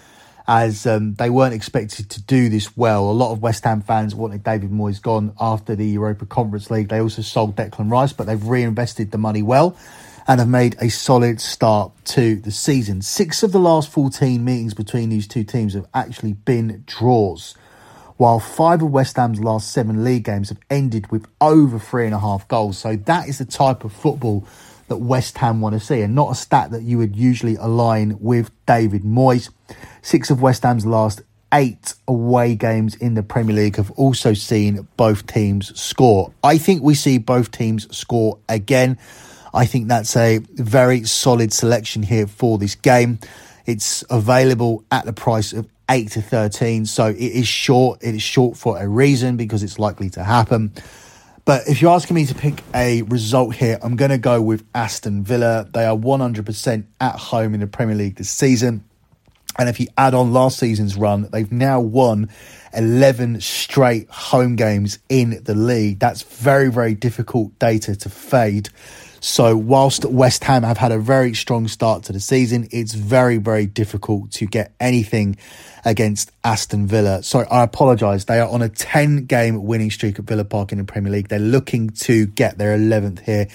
as 0.45 0.86
um, 0.86 1.13
they 1.13 1.29
weren't 1.29 1.53
expected 1.53 2.10
to 2.10 2.21
do 2.23 2.49
this 2.49 2.75
well. 2.75 3.10
A 3.10 3.13
lot 3.13 3.32
of 3.32 3.41
West 3.41 3.63
Ham 3.63 3.82
fans 3.82 4.13
wanted 4.13 4.43
David 4.43 4.71
Moyes 4.71 5.01
gone 5.01 5.34
after 5.39 5.73
the 5.73 5.86
Europa 5.86 6.25
Conference 6.25 6.69
League. 6.69 6.89
They 6.89 6.99
also 6.99 7.21
sold 7.21 7.55
Declan 7.55 7.89
Rice, 7.89 8.12
but 8.12 8.27
they've 8.27 8.43
reinvested 8.43 9.12
the 9.12 9.17
money 9.17 9.41
well 9.41 9.77
and 10.27 10.41
have 10.41 10.49
made 10.49 10.75
a 10.82 10.89
solid 10.89 11.39
start 11.39 11.93
to 12.03 12.36
the 12.36 12.51
season. 12.51 13.01
Six 13.01 13.41
of 13.41 13.53
the 13.53 13.60
last 13.60 13.89
14 13.89 14.43
meetings 14.43 14.73
between 14.73 15.08
these 15.08 15.29
two 15.29 15.45
teams 15.45 15.75
have 15.75 15.88
actually 15.93 16.34
been 16.34 16.84
draws 16.86 17.55
while 18.19 18.38
five 18.38 18.82
of 18.82 18.91
West 18.91 19.15
Ham's 19.15 19.39
last 19.39 19.71
seven 19.71 20.03
league 20.03 20.25
games 20.25 20.49
have 20.49 20.60
ended 20.69 21.10
with 21.10 21.25
over 21.39 21.79
three 21.79 22.03
and 22.03 22.13
a 22.13 22.19
half 22.19 22.45
goals. 22.49 22.77
So 22.77 22.97
that 22.97 23.29
is 23.29 23.38
the 23.38 23.45
type 23.45 23.86
of 23.86 23.93
football 23.93 24.45
that 24.89 24.97
West 24.97 25.38
Ham 25.38 25.62
want 25.62 25.73
to 25.75 25.79
see, 25.79 26.01
and 26.01 26.15
not 26.15 26.29
a 26.29 26.36
stat 26.36 26.71
that 26.71 26.82
you 26.82 26.97
would 26.97 27.15
usually 27.15 27.55
align 27.55 28.17
with 28.19 28.51
David 28.65 29.03
Moyes. 29.03 29.49
Six 30.01 30.29
of 30.29 30.41
West 30.41 30.63
Ham's 30.63 30.86
last 30.86 31.21
eight 31.53 31.93
away 32.10 32.55
games 32.55 32.93
in 32.95 33.13
the 33.13 33.23
Premier 33.23 33.55
League 33.55 33.77
have 33.77 33.89
also 33.91 34.34
seen 34.34 34.86
both 34.97 35.25
teams 35.25 35.79
score. 35.79 36.34
I 36.43 36.58
think 36.58 36.84
we 36.84 36.95
see 36.95 37.19
both 37.19 37.51
teams 37.51 37.95
score 37.95 38.38
again. 38.49 38.97
I 39.53 39.65
think 39.65 39.88
that's 39.88 40.17
a 40.17 40.39
very 40.55 41.05
solid 41.05 41.53
selection 41.53 42.03
here 42.03 42.27
for 42.27 42.58
this 42.58 42.75
game. 42.75 43.19
It's 43.65 44.03
available 44.10 44.84
at 44.91 45.05
the 45.05 45.13
price 45.13 45.53
of 45.53 45.69
8 45.89 46.12
to 46.12 46.21
13. 46.21 46.86
So 46.86 47.08
it 47.08 47.17
is 47.17 47.47
short. 47.47 47.99
It 48.04 48.15
is 48.15 48.21
short 48.21 48.58
for 48.58 48.82
a 48.82 48.88
reason 48.88 49.36
because 49.36 49.63
it's 49.63 49.80
likely 49.80 50.10
to 50.12 50.23
happen. 50.23 50.71
But 51.45 51.67
if 51.67 51.82
you're 51.82 51.93
asking 51.93 52.15
me 52.15 52.25
to 52.28 52.36
pick 52.36 52.62
a 52.75 53.02
result 53.04 53.56
here, 53.56 53.80
I'm 53.82 53.95
going 53.95 54.12
to 54.12 54.19
go 54.19 54.39
with 54.41 54.63
Aston 54.75 55.23
Villa. 55.23 55.67
They 55.73 55.86
are 55.86 55.97
100% 55.97 56.86
at 57.02 57.15
home 57.15 57.54
in 57.56 57.62
the 57.62 57.67
Premier 57.67 57.95
League 57.95 58.15
this 58.15 58.30
season. 58.30 58.84
And 59.58 59.67
if 59.67 59.80
you 59.80 59.88
add 59.97 60.13
on 60.13 60.32
last 60.32 60.60
season's 60.60 60.95
run, 60.95 61.28
they've 61.32 61.52
now 61.52 61.82
won 61.82 62.30
11 62.73 63.41
straight 63.41 64.10
home 64.10 64.56
games 64.56 64.99
in 65.10 65.41
the 65.43 65.56
league. 65.56 65.99
That's 65.99 66.21
very, 66.21 66.69
very 66.69 66.93
difficult 66.93 67.58
data 67.58 67.95
to 67.95 68.10
fade. 68.10 68.69
So, 69.21 69.55
whilst 69.55 70.05
West 70.05 70.43
Ham 70.45 70.63
have 70.63 70.77
had 70.77 70.91
a 70.91 70.99
very 70.99 71.34
strong 71.34 71.67
start 71.67 72.03
to 72.03 72.13
the 72.13 72.19
season, 72.19 72.67
it's 72.71 72.93
very, 72.93 73.38
very 73.38 73.65
difficult 73.65 74.32
to 74.32 74.45
get 74.45 74.73
anything 74.79 75.38
against 75.86 76.32
Aston 76.43 76.88
Villa. 76.88 77.23
Sorry, 77.23 77.45
I 77.49 77.63
apologise. 77.63 78.25
They 78.25 78.39
are 78.39 78.47
on 78.47 78.62
a 78.62 78.69
10 78.69 79.25
game 79.25 79.63
winning 79.63 79.91
streak 79.91 80.19
at 80.19 80.25
Villa 80.25 80.45
Park 80.45 80.71
in 80.71 80.77
the 80.77 80.84
Premier 80.84 81.12
League. 81.12 81.27
They're 81.27 81.39
looking 81.39 81.89
to 81.91 82.27
get 82.27 82.58
their 82.58 82.77
11th 82.77 83.19
here 83.21 83.47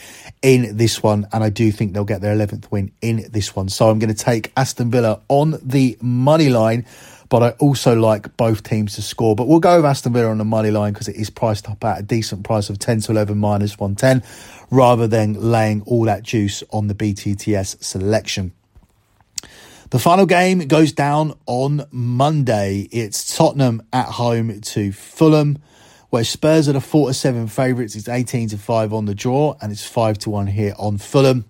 in 0.42 0.76
this 0.76 1.02
one, 1.02 1.26
and 1.32 1.42
I 1.42 1.50
do 1.50 1.72
think 1.72 1.94
they'll 1.94 2.04
get 2.04 2.20
their 2.20 2.36
11th 2.36 2.70
win 2.70 2.92
in 3.00 3.26
this 3.30 3.56
one. 3.56 3.68
So, 3.68 3.88
I'm 3.88 3.98
going 3.98 4.14
to 4.14 4.24
take 4.24 4.52
Aston 4.56 4.90
Villa 4.90 5.20
on 5.28 5.58
the 5.62 5.96
money 6.00 6.50
line 6.50 6.86
but 7.28 7.42
I 7.42 7.50
also 7.52 7.94
like 7.94 8.36
both 8.36 8.62
teams 8.62 8.94
to 8.96 9.02
score. 9.02 9.34
But 9.34 9.48
we'll 9.48 9.60
go 9.60 9.76
with 9.76 9.84
Aston 9.84 10.12
Villa 10.12 10.28
on 10.28 10.38
the 10.38 10.44
money 10.44 10.70
line 10.70 10.92
because 10.92 11.08
it 11.08 11.16
is 11.16 11.30
priced 11.30 11.68
up 11.68 11.82
at 11.84 12.00
a 12.00 12.02
decent 12.02 12.44
price 12.44 12.70
of 12.70 12.78
10 12.78 13.00
to 13.02 13.12
11 13.12 13.38
minus 13.38 13.78
110 13.78 14.22
rather 14.70 15.06
than 15.06 15.34
laying 15.34 15.82
all 15.82 16.04
that 16.04 16.22
juice 16.22 16.62
on 16.70 16.88
the 16.88 16.94
BTTS 16.94 17.82
selection. 17.82 18.52
The 19.90 19.98
final 19.98 20.26
game 20.26 20.60
goes 20.66 20.92
down 20.92 21.38
on 21.46 21.86
Monday. 21.92 22.88
It's 22.90 23.36
Tottenham 23.36 23.82
at 23.92 24.06
home 24.06 24.60
to 24.60 24.90
Fulham, 24.90 25.58
where 26.10 26.24
Spurs 26.24 26.68
are 26.68 26.72
the 26.72 26.80
4 26.80 27.08
to 27.08 27.14
7 27.14 27.46
favourites. 27.46 27.94
It's 27.94 28.08
18 28.08 28.48
to 28.48 28.58
5 28.58 28.92
on 28.92 29.04
the 29.04 29.14
draw, 29.14 29.56
and 29.60 29.70
it's 29.70 29.86
5 29.86 30.18
to 30.18 30.30
1 30.30 30.48
here 30.48 30.74
on 30.78 30.98
Fulham. 30.98 31.44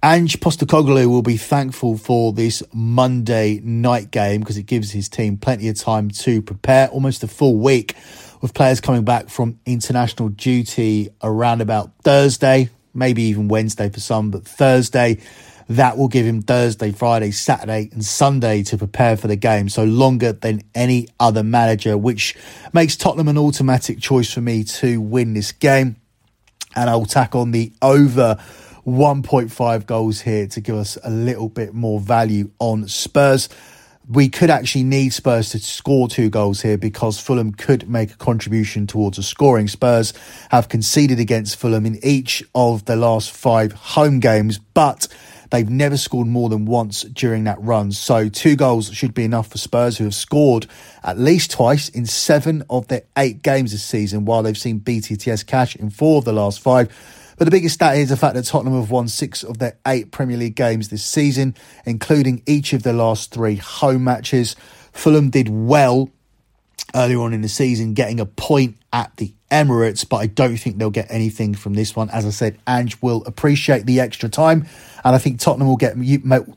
Ange 0.00 0.38
Postecoglou 0.38 1.08
will 1.08 1.22
be 1.22 1.36
thankful 1.36 1.98
for 1.98 2.32
this 2.32 2.62
Monday 2.72 3.60
night 3.64 4.12
game 4.12 4.38
because 4.38 4.56
it 4.56 4.62
gives 4.62 4.92
his 4.92 5.08
team 5.08 5.36
plenty 5.36 5.68
of 5.68 5.76
time 5.76 6.08
to 6.08 6.40
prepare, 6.40 6.86
almost 6.90 7.24
a 7.24 7.26
full 7.26 7.56
week 7.56 7.96
with 8.40 8.54
players 8.54 8.80
coming 8.80 9.02
back 9.02 9.28
from 9.28 9.58
international 9.66 10.28
duty 10.28 11.08
around 11.20 11.60
about 11.60 11.90
Thursday, 12.04 12.70
maybe 12.94 13.22
even 13.22 13.48
Wednesday 13.48 13.88
for 13.88 13.98
some, 13.98 14.30
but 14.30 14.46
Thursday. 14.46 15.18
That 15.68 15.98
will 15.98 16.08
give 16.08 16.24
him 16.24 16.42
Thursday, 16.42 16.92
Friday, 16.92 17.32
Saturday, 17.32 17.90
and 17.92 18.04
Sunday 18.04 18.62
to 18.62 18.78
prepare 18.78 19.16
for 19.16 19.26
the 19.26 19.36
game. 19.36 19.68
So 19.68 19.82
longer 19.82 20.32
than 20.32 20.62
any 20.76 21.08
other 21.18 21.42
manager, 21.42 21.98
which 21.98 22.36
makes 22.72 22.96
Tottenham 22.96 23.26
an 23.26 23.36
automatic 23.36 23.98
choice 23.98 24.32
for 24.32 24.40
me 24.40 24.62
to 24.64 25.00
win 25.00 25.34
this 25.34 25.50
game. 25.50 25.96
And 26.76 26.88
I'll 26.88 27.04
tack 27.04 27.34
on 27.34 27.50
the 27.50 27.72
over 27.82 28.38
1.5 28.88 29.86
goals 29.86 30.20
here 30.20 30.46
to 30.46 30.60
give 30.60 30.76
us 30.76 30.96
a 31.04 31.10
little 31.10 31.48
bit 31.48 31.74
more 31.74 32.00
value 32.00 32.50
on 32.58 32.88
Spurs 32.88 33.48
we 34.08 34.30
could 34.30 34.48
actually 34.48 34.84
need 34.84 35.12
Spurs 35.12 35.50
to 35.50 35.58
score 35.58 36.08
two 36.08 36.30
goals 36.30 36.62
here 36.62 36.78
because 36.78 37.20
Fulham 37.20 37.52
could 37.52 37.88
make 37.88 38.12
a 38.12 38.16
contribution 38.16 38.86
towards 38.86 39.18
a 39.18 39.22
scoring. 39.22 39.68
Spurs 39.68 40.14
have 40.50 40.70
conceded 40.70 41.20
against 41.20 41.56
Fulham 41.56 41.84
in 41.84 41.98
each 42.02 42.42
of 42.54 42.86
the 42.86 42.96
last 42.96 43.30
five 43.30 43.72
home 43.72 44.18
games, 44.18 44.58
but 44.58 45.08
they've 45.50 45.68
never 45.68 45.98
scored 45.98 46.26
more 46.26 46.48
than 46.48 46.64
once 46.64 47.02
during 47.02 47.44
that 47.44 47.60
run. 47.60 47.92
So 47.92 48.30
two 48.30 48.56
goals 48.56 48.90
should 48.94 49.12
be 49.12 49.24
enough 49.24 49.48
for 49.48 49.58
Spurs, 49.58 49.98
who 49.98 50.04
have 50.04 50.14
scored 50.14 50.66
at 51.04 51.18
least 51.18 51.50
twice 51.50 51.90
in 51.90 52.06
seven 52.06 52.64
of 52.70 52.88
their 52.88 53.02
eight 53.18 53.42
games 53.42 53.72
this 53.72 53.84
season, 53.84 54.24
while 54.24 54.42
they've 54.42 54.56
seen 54.56 54.80
BTTS 54.80 55.46
cash 55.46 55.76
in 55.76 55.90
four 55.90 56.18
of 56.18 56.24
the 56.24 56.32
last 56.32 56.60
five. 56.60 56.88
But 57.38 57.44
the 57.44 57.52
biggest 57.52 57.76
stat 57.76 57.96
is 57.96 58.08
the 58.08 58.16
fact 58.16 58.34
that 58.34 58.44
Tottenham 58.46 58.74
have 58.80 58.90
won 58.90 59.06
six 59.06 59.44
of 59.44 59.58
their 59.58 59.78
eight 59.86 60.10
Premier 60.10 60.36
League 60.36 60.56
games 60.56 60.88
this 60.88 61.04
season, 61.04 61.54
including 61.86 62.42
each 62.46 62.72
of 62.72 62.82
the 62.82 62.92
last 62.92 63.32
three 63.32 63.54
home 63.54 64.02
matches. 64.02 64.56
Fulham 64.92 65.30
did 65.30 65.48
well 65.48 66.10
earlier 66.96 67.20
on 67.20 67.32
in 67.32 67.42
the 67.42 67.48
season, 67.48 67.94
getting 67.94 68.18
a 68.18 68.26
point 68.26 68.76
at 68.92 69.16
the 69.18 69.32
Emirates, 69.50 70.06
but 70.06 70.16
I 70.16 70.26
don't 70.26 70.56
think 70.58 70.76
they'll 70.76 70.90
get 70.90 71.06
anything 71.08 71.54
from 71.54 71.72
this 71.72 71.96
one. 71.96 72.10
As 72.10 72.26
I 72.26 72.30
said, 72.30 72.58
Ange 72.66 73.00
will 73.00 73.24
appreciate 73.24 73.86
the 73.86 74.00
extra 74.00 74.28
time, 74.28 74.66
and 75.02 75.14
I 75.14 75.18
think 75.18 75.40
Tottenham 75.40 75.68
will 75.68 75.76
get 75.76 75.96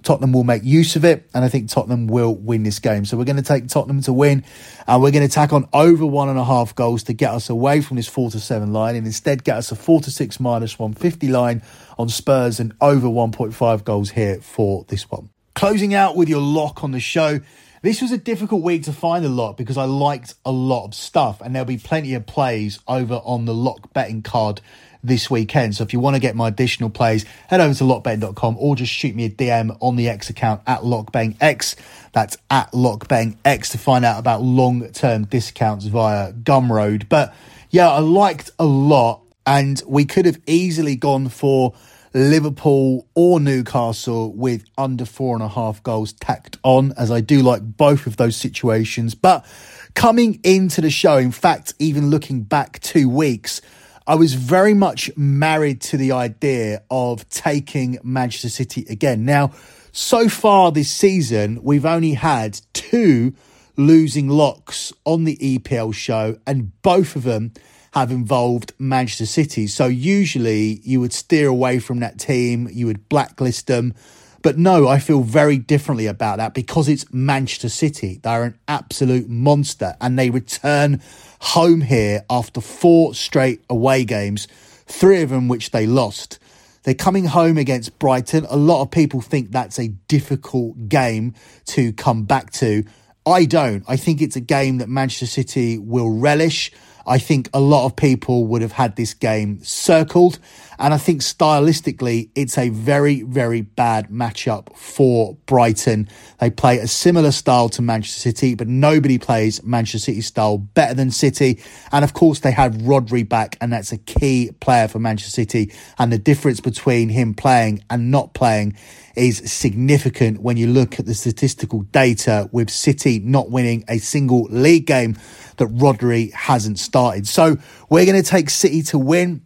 Tottenham 0.04 0.34
will 0.34 0.44
make 0.44 0.64
use 0.64 0.98
of 0.98 1.06
it, 1.06 1.30
and 1.34 1.46
I 1.46 1.50
think 1.50 1.70
Tottenham 1.70 2.08
will 2.08 2.36
win 2.36 2.64
this 2.64 2.80
game. 2.80 3.06
So 3.06 3.16
we're 3.16 3.24
going 3.24 3.38
to 3.38 3.42
take 3.42 3.70
Tottenham 3.70 4.02
to 4.02 4.14
win, 4.14 4.44
and 4.88 5.02
we're 5.02 5.12
going 5.12 5.26
to 5.26 5.34
tack 5.34 5.54
on 5.54 5.70
over 5.72 6.06
one 6.06 6.28
and 6.28 6.38
a 6.38 6.44
half 6.44 6.76
goals 6.76 7.04
to 7.04 7.14
get 7.14 7.32
us 7.32 7.50
away 7.50 7.80
from 7.80 7.96
this 7.96 8.10
four 8.10 8.30
to 8.32 8.40
seven 8.42 8.74
line, 8.74 8.98
and 8.98 9.06
instead 9.06 9.46
get 9.46 9.56
us 9.56 9.72
a 9.72 9.76
four 9.76 10.02
to 10.02 10.12
six 10.12 10.40
minus 10.40 10.78
one 10.78 10.94
fifty 10.94 11.30
line 11.30 11.62
on 11.98 12.10
Spurs 12.10 12.60
and 12.60 12.74
over 12.82 13.10
one 13.10 13.32
point 13.32 13.54
five 13.54 13.86
goals 13.86 14.12
here 14.12 14.42
for 14.42 14.84
this 14.90 15.10
one. 15.10 15.30
Closing 15.56 15.94
out 15.94 16.18
with 16.18 16.28
your 16.28 16.42
lock 16.42 16.84
on 16.84 16.92
the 16.92 17.00
show. 17.00 17.40
This 17.84 18.00
was 18.00 18.12
a 18.12 18.18
difficult 18.18 18.62
week 18.62 18.84
to 18.84 18.94
find 18.94 19.26
a 19.26 19.30
lot 19.30 19.58
because 19.58 19.76
I 19.76 19.86
liked 19.86 20.36
a 20.46 20.52
lot 20.52 20.86
of 20.86 20.94
stuff, 20.94 21.42
and 21.42 21.56
there'll 21.56 21.66
be 21.66 21.80
plenty 21.80 22.14
of 22.14 22.28
plays 22.28 22.80
over 22.88 23.16
on 23.16 23.46
the 23.46 23.56
lock 23.56 23.92
betting 23.92 24.22
card 24.22 24.62
this 25.04 25.32
weekend. 25.32 25.76
So 25.76 25.84
if 25.84 25.92
you 25.92 26.00
want 26.00 26.16
to 26.16 26.20
get 26.20 26.36
my 26.36 26.50
additional 26.50 26.92
plays, 26.92 27.26
head 27.48 27.60
over 27.60 27.74
to 27.74 27.84
lockbetting.com 27.84 28.58
or 28.60 28.76
just 28.76 28.92
shoot 28.92 29.16
me 29.16 29.26
a 29.26 29.32
DM 29.32 29.76
on 29.82 29.96
the 29.96 30.10
X 30.10 30.30
account 30.30 30.62
at 30.68 30.82
LockBettingX. 30.82 31.76
That's 32.12 32.38
at 32.52 32.72
LockBettingX 32.72 33.72
to 33.72 33.80
find 33.80 34.06
out 34.06 34.20
about 34.20 34.44
long 34.44 34.88
term 34.92 35.26
discounts 35.26 35.86
via 35.86 36.34
Gumroad. 36.34 37.10
But 37.10 37.34
yeah, 37.72 37.90
I 37.90 38.00
liked 38.00 38.52
a 38.60 38.66
lot, 38.66 39.22
and 39.48 39.82
we 39.88 40.06
could 40.06 40.28
have 40.28 40.40
easily 40.46 40.96
gone 40.96 41.30
for 41.30 41.74
Liverpool 42.14 43.08
or 43.16 43.40
Newcastle 43.40 44.34
with 44.34 44.66
under 44.78 45.06
four 45.06 45.36
and 45.36 45.44
a 45.44 45.48
half 45.48 45.82
goals 45.82 46.14
tacked 46.14 46.58
on, 46.64 46.94
as 46.98 47.10
I 47.10 47.22
do 47.22 47.42
like 47.42 47.62
both 47.64 48.06
of 48.06 48.18
those 48.18 48.36
situations. 48.36 49.16
But 49.16 49.46
coming 49.94 50.40
into 50.44 50.82
the 50.82 50.90
show, 50.90 51.18
in 51.18 51.32
fact, 51.32 51.74
even 51.80 52.10
looking 52.10 52.42
back 52.44 52.80
two 52.82 53.08
weeks, 53.08 53.62
I 54.06 54.16
was 54.16 54.34
very 54.34 54.74
much 54.74 55.10
married 55.16 55.80
to 55.82 55.98
the 55.98 56.12
idea 56.12 56.84
of 56.90 57.30
taking 57.30 57.98
Manchester 58.04 58.50
City 58.50 58.86
again. 58.90 59.24
Now, 59.24 59.52
so 59.94 60.28
far 60.28 60.72
this 60.72 60.90
season, 60.90 61.60
we've 61.64 61.86
only 61.86 62.14
had 62.14 62.60
two 62.74 63.34
losing 63.78 64.28
locks 64.28 64.92
on 65.06 65.24
the 65.24 65.38
EPL 65.38 65.94
show, 65.94 66.38
and 66.46 66.72
both 66.82 67.16
of 67.16 67.24
them 67.24 67.54
have 67.94 68.12
involved 68.12 68.74
Manchester 68.80 69.26
City. 69.26 69.68
So 69.68 69.88
usually 69.88 70.80
you 70.84 71.00
would 71.02 71.14
steer 71.14 71.48
away 71.48 71.80
from 71.80 72.00
that 72.00 72.20
team, 72.20 72.70
you 72.72 72.86
would 72.88 73.10
blacklist 73.10 73.68
them. 73.68 73.94
But 74.42 74.58
no, 74.58 74.88
I 74.88 75.00
feel 75.00 75.22
very 75.22 75.58
differently 75.58 76.08
about 76.08 76.38
that 76.38 76.54
because 76.54 76.88
it's 76.88 77.06
Manchester 77.14 77.70
City. 77.70 78.20
They're 78.24 78.44
an 78.44 78.58
absolute 78.68 79.30
monster 79.30 79.96
and 80.02 80.18
they 80.18 80.30
return 80.30 81.02
home 81.40 81.82
here 81.82 82.24
after 82.30 82.60
four 82.60 83.14
straight 83.14 83.64
away 83.70 84.04
games, 84.04 84.48
three 84.88 85.22
of 85.22 85.30
them 85.30 85.48
which 85.48 85.72
they 85.72 85.86
lost. 85.86 86.40
They're 86.84 86.96
coming 86.96 87.26
home 87.26 87.58
against 87.60 88.00
Brighton. 88.00 88.48
A 88.50 88.58
lot 88.58 88.82
of 88.82 88.90
people 88.90 89.22
think 89.22 89.52
that's 89.52 89.78
a 89.78 89.90
difficult 89.90 90.90
game 90.90 91.36
to 91.68 91.94
come 91.94 92.24
back 92.24 92.52
to. 92.54 92.84
I 93.26 93.46
don't. 93.46 93.84
I 93.88 93.98
think 93.98 94.22
it's 94.22 94.36
a 94.36 94.42
game 94.42 94.80
that 94.80 94.90
Manchester 94.90 95.28
City 95.28 95.78
will 95.78 96.10
relish. 96.10 96.72
I 97.06 97.18
think 97.18 97.50
a 97.54 97.60
lot 97.60 97.86
of 97.86 97.96
people 97.96 98.46
would 98.46 98.62
have 98.62 98.74
had 98.74 98.96
this 98.96 99.14
game 99.14 99.64
circled. 99.64 100.40
And 100.80 100.96
I 100.96 100.98
think 100.98 101.22
stylistically, 101.22 102.30
it's 102.34 102.58
a 102.58 102.70
very, 102.70 103.22
very 103.22 103.62
bad 103.62 104.10
matchup 104.10 104.76
for 104.76 105.36
Brighton. 105.46 106.10
They 106.40 106.50
play 106.50 106.80
a 106.80 106.88
similar 106.88 107.32
style 107.32 107.70
to 107.70 107.84
Manchester 107.84 108.20
City, 108.20 108.56
but 108.56 108.68
nobody 108.68 109.20
plays 109.20 109.64
Manchester 109.64 110.00
City 110.00 110.22
style 110.22 110.58
better 110.58 110.96
than 110.96 111.12
City. 111.12 111.62
And 111.92 112.04
of 112.04 112.14
course, 112.14 112.40
they 112.40 112.52
have 112.52 112.74
Rodri 112.74 113.28
back, 113.28 113.58
and 113.62 113.72
that's 113.72 113.92
a 113.92 113.98
key 114.00 114.52
player 114.60 114.88
for 114.88 114.98
Manchester 114.98 115.32
City. 115.32 115.72
And 116.00 116.12
the 116.12 116.18
difference 116.18 116.60
between 116.60 117.10
him 117.10 117.36
playing 117.36 117.84
and 117.92 118.10
not 118.10 118.34
playing 118.34 118.76
is 119.16 119.52
significant 119.52 120.42
when 120.42 120.58
you 120.58 120.68
look 120.68 121.00
at 121.00 121.06
the 121.06 121.14
statistical 121.14 121.82
data 121.82 122.50
with 122.52 122.70
City 122.70 123.20
not 123.20 123.50
winning 123.52 123.84
a 123.88 123.98
single 123.98 124.44
league 124.44 124.86
game 124.86 125.18
that 125.58 125.68
Rodri 125.70 126.32
hasn't 126.34 126.80
started. 126.80 127.28
So 127.28 127.58
we're 127.90 128.06
going 128.06 128.22
to 128.22 128.30
take 128.30 128.50
City 128.50 128.82
to 128.84 128.98
win. 128.98 129.42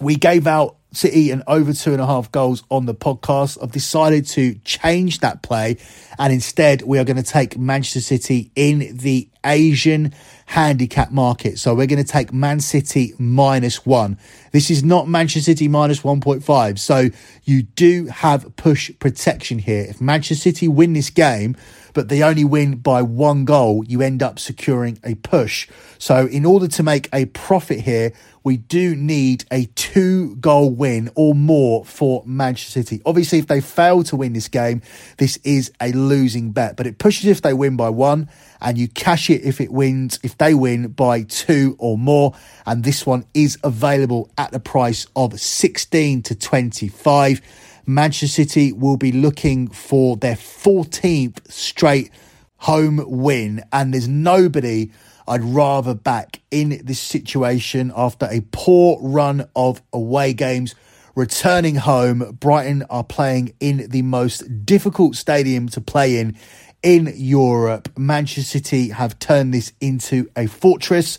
We 0.00 0.16
gave 0.16 0.46
out 0.46 0.77
City 0.92 1.30
and 1.30 1.42
over 1.46 1.72
two 1.72 1.92
and 1.92 2.00
a 2.00 2.06
half 2.06 2.30
goals 2.32 2.64
on 2.70 2.86
the 2.86 2.94
podcast. 2.94 3.62
I've 3.62 3.72
decided 3.72 4.26
to 4.28 4.54
change 4.64 5.20
that 5.20 5.42
play 5.42 5.76
and 6.18 6.32
instead 6.32 6.82
we 6.82 6.98
are 6.98 7.04
going 7.04 7.16
to 7.16 7.22
take 7.22 7.58
Manchester 7.58 8.00
City 8.00 8.50
in 8.56 8.96
the 8.96 9.28
Asian 9.44 10.14
handicap 10.46 11.10
market. 11.10 11.58
So 11.58 11.74
we're 11.74 11.86
going 11.86 12.02
to 12.02 12.10
take 12.10 12.32
Man 12.32 12.60
City 12.60 13.14
minus 13.18 13.84
one. 13.86 14.18
This 14.52 14.70
is 14.70 14.82
not 14.82 15.08
Manchester 15.08 15.52
City 15.52 15.68
minus 15.68 16.00
1.5. 16.00 16.78
So 16.78 17.08
you 17.44 17.62
do 17.62 18.06
have 18.06 18.56
push 18.56 18.90
protection 18.98 19.58
here. 19.58 19.86
If 19.88 20.00
Manchester 20.00 20.50
City 20.50 20.68
win 20.68 20.92
this 20.94 21.10
game, 21.10 21.56
but 21.94 22.08
they 22.08 22.22
only 22.22 22.44
win 22.44 22.76
by 22.76 23.02
one 23.02 23.44
goal, 23.44 23.84
you 23.84 24.02
end 24.02 24.22
up 24.22 24.38
securing 24.38 24.98
a 25.04 25.14
push. 25.16 25.68
So, 25.98 26.26
in 26.26 26.44
order 26.44 26.68
to 26.68 26.82
make 26.82 27.08
a 27.12 27.26
profit 27.26 27.80
here, 27.80 28.12
we 28.44 28.56
do 28.56 28.96
need 28.96 29.44
a 29.50 29.66
two 29.74 30.36
goal 30.36 30.70
win 30.70 31.10
or 31.14 31.34
more 31.34 31.84
for 31.84 32.22
Manchester 32.24 32.82
City. 32.82 33.02
Obviously, 33.04 33.38
if 33.38 33.46
they 33.46 33.60
fail 33.60 34.02
to 34.04 34.16
win 34.16 34.32
this 34.32 34.48
game, 34.48 34.80
this 35.18 35.36
is 35.44 35.72
a 35.80 35.92
losing 35.92 36.52
bet, 36.52 36.76
but 36.76 36.86
it 36.86 36.98
pushes 36.98 37.26
if 37.26 37.42
they 37.42 37.52
win 37.52 37.76
by 37.76 37.90
one 37.90 38.30
and 38.60 38.78
you 38.78 38.88
cash 38.88 39.28
it 39.30 39.42
if 39.42 39.60
it 39.60 39.72
wins, 39.72 40.18
if 40.22 40.38
they 40.38 40.54
win 40.54 40.88
by 40.88 41.22
two 41.22 41.76
or 41.78 41.98
more. 41.98 42.34
And 42.64 42.84
this 42.84 43.04
one 43.04 43.24
is 43.34 43.58
available 43.62 44.30
at 44.38 44.50
the 44.50 44.60
price 44.60 45.06
of 45.14 45.38
16 45.38 46.22
to 46.22 46.34
25. 46.34 47.42
Manchester 47.88 48.44
City 48.44 48.70
will 48.70 48.98
be 48.98 49.12
looking 49.12 49.66
for 49.66 50.18
their 50.18 50.34
14th 50.34 51.50
straight 51.50 52.10
home 52.58 53.02
win, 53.06 53.64
and 53.72 53.94
there's 53.94 54.06
nobody 54.06 54.90
I'd 55.26 55.42
rather 55.42 55.94
back 55.94 56.42
in 56.50 56.82
this 56.84 57.00
situation 57.00 57.90
after 57.96 58.28
a 58.30 58.42
poor 58.52 58.98
run 59.00 59.48
of 59.56 59.80
away 59.90 60.34
games. 60.34 60.74
Returning 61.14 61.76
home, 61.76 62.36
Brighton 62.38 62.82
are 62.90 63.04
playing 63.04 63.54
in 63.58 63.88
the 63.88 64.02
most 64.02 64.66
difficult 64.66 65.16
stadium 65.16 65.70
to 65.70 65.80
play 65.80 66.18
in 66.18 66.36
in 66.82 67.10
Europe. 67.16 67.88
Manchester 67.96 68.42
City 68.42 68.90
have 68.90 69.18
turned 69.18 69.54
this 69.54 69.72
into 69.80 70.28
a 70.36 70.46
fortress. 70.46 71.18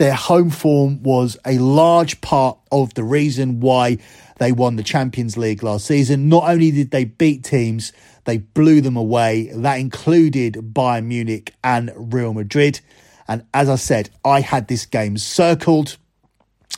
Their 0.00 0.14
home 0.14 0.48
form 0.48 1.02
was 1.02 1.36
a 1.44 1.58
large 1.58 2.22
part 2.22 2.56
of 2.72 2.94
the 2.94 3.04
reason 3.04 3.60
why 3.60 3.98
they 4.38 4.50
won 4.50 4.76
the 4.76 4.82
Champions 4.82 5.36
League 5.36 5.62
last 5.62 5.84
season. 5.84 6.30
Not 6.30 6.44
only 6.44 6.70
did 6.70 6.90
they 6.90 7.04
beat 7.04 7.44
teams, 7.44 7.92
they 8.24 8.38
blew 8.38 8.80
them 8.80 8.96
away. 8.96 9.50
That 9.54 9.74
included 9.74 10.54
Bayern 10.54 11.04
Munich 11.04 11.52
and 11.62 11.92
Real 11.94 12.32
Madrid. 12.32 12.80
And 13.28 13.44
as 13.52 13.68
I 13.68 13.74
said, 13.74 14.08
I 14.24 14.40
had 14.40 14.68
this 14.68 14.86
game 14.86 15.18
circled. 15.18 15.98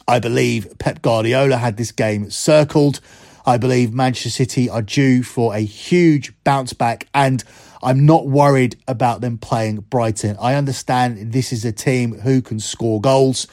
I 0.09 0.18
believe 0.18 0.76
Pep 0.80 1.01
Guardiola 1.01 1.59
had 1.59 1.76
this 1.76 1.92
game 1.92 2.28
circled. 2.28 2.99
I 3.45 3.59
believe 3.59 3.93
Manchester 3.93 4.30
City 4.30 4.68
are 4.68 4.82
due 4.82 5.22
for 5.22 5.55
a 5.55 5.61
huge 5.61 6.32
bounce 6.45 6.72
back, 6.72 7.09
and 7.14 7.43
I'm 7.82 8.07
not 8.07 8.26
worried 8.26 8.76
about 8.86 9.20
them 9.20 9.38
playing 9.38 9.80
Brighton. 9.90 10.36
I 10.40 10.55
understand 10.55 11.32
this 11.32 11.53
is 11.53 11.64
a 11.64 11.72
team 11.72 12.20
who 12.20 12.40
can 12.40 12.61
score 12.61 13.01
goals 13.01 13.47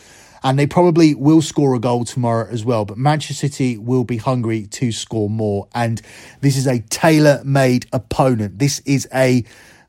and 0.43 0.57
they 0.57 0.67
probably 0.67 1.15
will 1.15 1.41
score 1.41 1.75
a 1.75 1.79
goal 1.79 2.05
tomorrow 2.05 2.47
as 2.49 2.63
well. 2.63 2.85
But 2.85 2.97
Manchester 2.97 3.33
City 3.47 3.77
will 3.77 4.03
be 4.03 4.17
hungry 4.17 4.67
to 4.67 4.91
score 4.91 5.29
more, 5.29 5.67
and 5.73 6.01
this 6.41 6.57
is 6.57 6.67
a 6.67 6.79
tailor-made 6.79 7.87
opponent. 7.91 8.59
This 8.59 8.79
is 8.85 9.07
a 9.13 9.43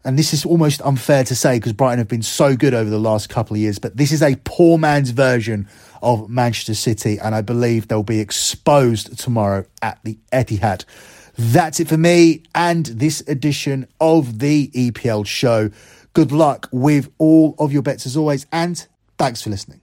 and 0.04 0.18
this 0.18 0.32
is 0.32 0.44
almost 0.44 0.80
unfair 0.82 1.24
to 1.24 1.34
say 1.34 1.58
because 1.58 1.72
Brighton 1.72 1.98
have 1.98 2.08
been 2.08 2.22
so 2.22 2.56
good 2.56 2.74
over 2.74 2.88
the 2.88 2.98
last 2.98 3.28
couple 3.28 3.54
of 3.54 3.60
years, 3.60 3.78
but 3.78 3.96
this 3.96 4.12
is 4.12 4.22
a 4.22 4.36
poor 4.44 4.78
man's 4.78 5.10
version 5.10 5.68
of 6.02 6.30
Manchester 6.30 6.74
City, 6.74 7.18
and 7.18 7.34
I 7.34 7.42
believe 7.42 7.88
they'll 7.88 8.02
be 8.02 8.20
exposed 8.20 9.18
tomorrow 9.18 9.66
at 9.82 9.98
the 10.02 10.18
Etihad. 10.32 10.84
That's 11.36 11.80
it 11.80 11.88
for 11.88 11.98
me 11.98 12.42
and 12.54 12.86
this 12.86 13.22
edition 13.26 13.86
of 14.00 14.38
the 14.38 14.68
EPL 14.68 15.26
show. 15.26 15.70
Good 16.12 16.32
luck 16.32 16.68
with 16.72 17.10
all 17.18 17.54
of 17.58 17.72
your 17.72 17.82
bets 17.82 18.06
as 18.06 18.16
always, 18.16 18.46
and 18.52 18.86
thanks 19.18 19.42
for 19.42 19.50
listening. 19.50 19.79